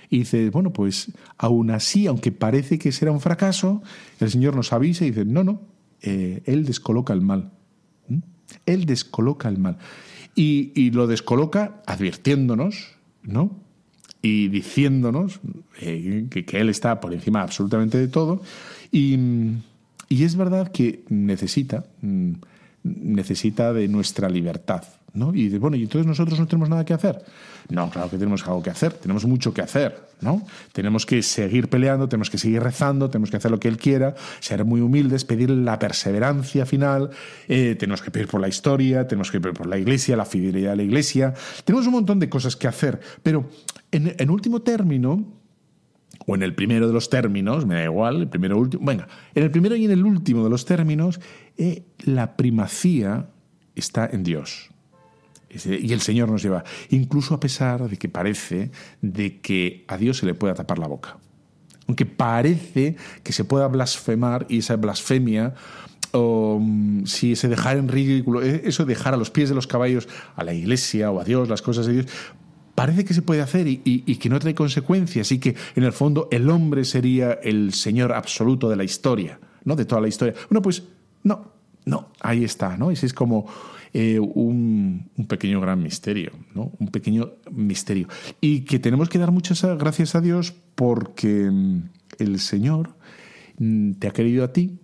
[0.10, 3.82] Y dice, bueno, pues aún así, aunque parece que será un fracaso,
[4.20, 5.62] el Señor nos avisa y dice, no, no,
[6.02, 7.52] eh, Él descoloca el mal.
[8.66, 9.78] Él descoloca el mal.
[10.36, 13.60] Y, lo descoloca advirtiéndonos, ¿no?
[14.22, 15.39] Y diciéndonos
[15.80, 18.41] eh, que, Él está por encima absolutamente de todo.
[18.91, 19.17] Y,
[20.09, 22.34] y es verdad que necesita mm,
[22.84, 24.84] necesita de nuestra libertad.
[25.13, 25.34] ¿no?
[25.36, 27.22] Y bueno, ¿y entonces nosotros no tenemos nada que hacer?
[27.69, 30.45] No, claro que tenemos algo que hacer, tenemos mucho que hacer, ¿no?
[30.72, 34.15] Tenemos que seguir peleando, tenemos que seguir rezando, tenemos que hacer lo que Él quiera,
[34.39, 37.09] ser muy humildes, pedir la perseverancia final,
[37.49, 40.72] eh, tenemos que pedir por la historia, tenemos que pedir por la Iglesia, la fidelidad
[40.72, 41.34] de la Iglesia,
[41.65, 43.49] tenemos un montón de cosas que hacer, pero
[43.92, 45.26] en, último término,
[46.26, 49.44] o en el primero de los términos, me da igual, el primero último, venga, en
[49.44, 51.20] el primero y en el último de los términos,
[51.58, 53.30] eh, la primacía
[53.76, 54.70] está en Dios.
[55.50, 58.72] Y el Señor nos lleva, incluso a pesar de que parece
[59.02, 61.18] de que a Dios se le pueda tapar la boca.
[61.88, 65.56] Aunque parece que se pueda blasfemar y esa blasfemia
[66.14, 69.56] o mm, si se dejar en ridículo, eh, eso de dejar a los pies de
[69.56, 72.06] los caballos a la iglesia o a Dios, las cosas de Dios,
[72.82, 76.27] parece que se puede hacer y, que no trae consecuencias y que en el fondo
[76.32, 79.75] el hombre sería el señor absoluto de la historia, ¿no?
[79.75, 80.34] De toda la historia.
[80.49, 80.82] Bueno, pues
[81.21, 81.51] no,
[81.86, 82.89] no, ahí está, ¿no?
[82.89, 83.45] Ese es como
[83.93, 86.71] eh, un, pequeño gran misterio, ¿no?
[86.79, 88.07] Un pequeño misterio.
[88.41, 91.84] Y que tenemos que dar muchas gracias a Dios porque mm,
[92.17, 92.95] el Señor
[93.59, 94.79] mm, te ha querido a ti,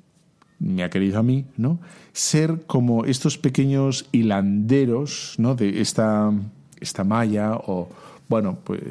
[0.60, 1.80] me ha querido a mí, ¿no?
[2.14, 5.56] Ser como estos pequeños hilanderos, ¿no?
[5.56, 6.32] De esta
[6.82, 7.90] esta malla o,
[8.30, 8.82] bueno, pues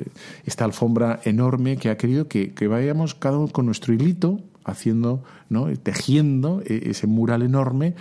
[0.45, 5.66] esta alfombra enorme que ha querido que, vayamos cada uno con nuestro hilito haciendo, ¿no?
[5.76, 7.95] tejiendo e, ese mural enorme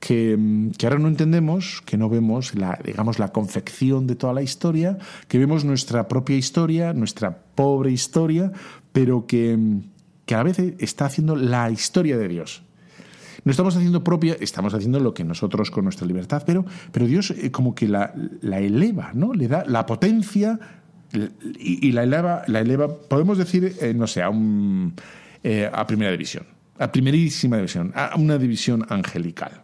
[0.00, 0.38] que,
[0.76, 4.98] que, ahora no entendemos, que no vemos la, digamos, la confección de toda la historia,
[5.28, 8.52] que vemos nuestra propia historia, nuestra pobre historia,
[8.92, 9.58] pero que,
[10.26, 12.65] que a la vez está haciendo la historia de Dios.
[13.46, 17.30] No estamos haciendo propia, estamos haciendo lo que nosotros con nuestra libertad, pero, pero Dios
[17.30, 19.34] eh, como que la, eleva, ¿no?
[19.34, 20.58] Le da la potencia
[21.56, 24.94] y, la eleva, la eleva, podemos decir, eh, no sé, a, un,
[25.44, 26.44] eh, a primera división,
[26.76, 29.62] a primerísima división, a una división angelical.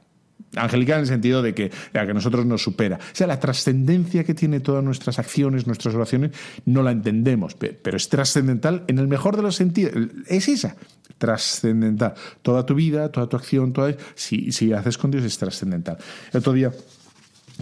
[0.57, 2.97] Angelical en el sentido de que, a que nosotros nos supera.
[2.97, 6.33] O sea, la trascendencia que tiene todas nuestras acciones, nuestras oraciones,
[6.67, 9.93] no la entendemos, pero es trascendental en el mejor de los sentidos.
[10.27, 10.77] Es esa,
[11.19, 12.15] trascendental.
[12.43, 15.97] Toda tu vida, toda tu acción, toda, si, si haces con Dios es trascendental.
[16.33, 16.73] El otro día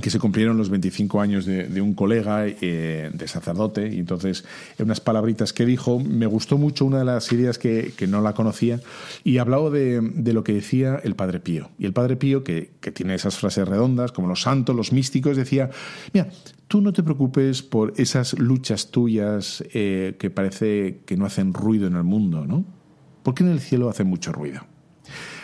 [0.01, 4.45] que se cumplieron los 25 años de, un colega eh, de sacerdote, y entonces
[4.79, 8.81] unas palabritas que dijo, me gustó mucho una de las ideas que, no la conocía,
[9.25, 11.71] y hablaba de, de, lo que decía el Padre Pío.
[11.79, 15.37] Y el Padre Pío, que, que tiene esas frases redondas, como los santos, los místicos,
[15.37, 15.71] decía,
[16.13, 16.29] mira,
[16.71, 21.89] tú no te preocupes por esas luchas tuyas eh, que parece que no hacen ruido
[21.89, 22.65] en el mundo, ¿no?
[23.25, 24.61] Porque en el cielo hace mucho ruido.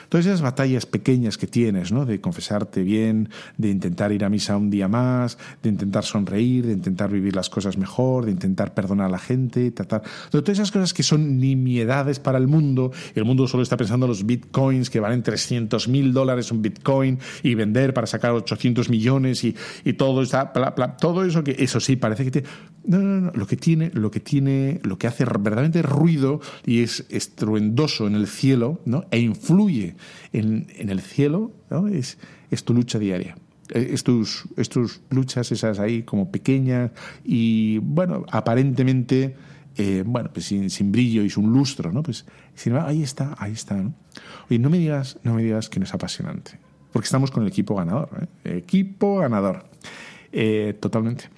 [0.08, 2.06] Todas esas batallas pequeñas que tienes, ¿no?
[2.06, 6.72] De confesarte bien, de intentar ir a misa un día más, de intentar sonreír, de
[6.72, 10.02] intentar vivir las cosas mejor, de intentar perdonar a la gente, tratar.
[10.30, 12.92] Todas esas cosas que son nimiedades para el mundo.
[13.14, 17.18] El mundo solo está pensando en los bitcoins que valen 300 mil dólares un bitcoin
[17.42, 19.54] y vender para sacar 800 millones y,
[19.94, 20.52] todo está,
[21.00, 22.48] todo eso que, eso sí, parece que tiene.
[22.84, 23.32] No, no, no.
[23.34, 28.14] Lo que tiene, lo que tiene, lo que hace verdaderamente ruido y es estruendoso en
[28.14, 29.06] el cielo, ¿no?
[29.10, 29.95] E influye
[30.32, 31.52] en, el cielo,
[31.92, 32.18] es,
[32.50, 33.36] es tu lucha diaria.
[33.70, 36.90] Eh, es tus, luchas esas ahí como pequeñas
[37.24, 39.36] y, bueno, aparentemente,
[39.76, 42.02] eh, bueno, pues sin, sin, brillo y sin lustro, ¿no?
[42.02, 42.26] Pues
[42.84, 43.94] ahí está, ahí está, ¿no?
[44.48, 46.58] Oye, no me digas, no me digas que no es apasionante,
[46.92, 48.58] porque estamos con el equipo ganador, ¿eh?
[48.58, 49.66] Equipo ganador.
[50.80, 51.28] totalmente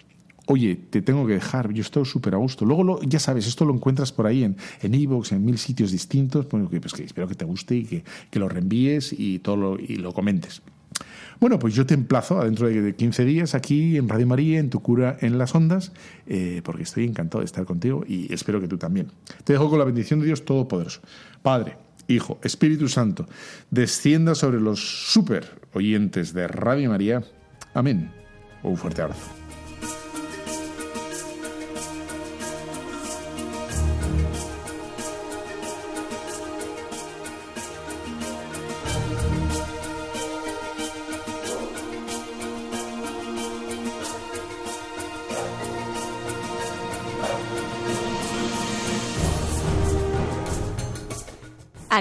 [0.49, 2.65] oye, te tengo que dejar, yo estoy súper a gusto.
[2.65, 6.47] Luego, ya sabes, esto lo encuentras por ahí en Evox, en, en mil sitios distintos,
[6.47, 9.97] pues, pues, que espero que te guste y que, lo reenvíes y, todo lo, y
[9.97, 10.63] lo comentes.
[11.39, 14.81] Bueno, pues yo te emplazo dentro de 15 días aquí en Radio María, en tu
[14.81, 15.93] cura en las ondas,
[16.27, 19.09] eh, porque estoy encantado de estar contigo y espero que tú también.
[19.45, 21.01] Te dejo con la bendición de Dios Todopoderoso.
[21.43, 21.77] Padre,
[22.09, 23.27] Hijo, Espíritu Santo,
[23.71, 27.23] descienda sobre los super oyentes de Radio María.
[27.75, 28.11] Amén.
[28.63, 29.38] Un fuerte abrazo.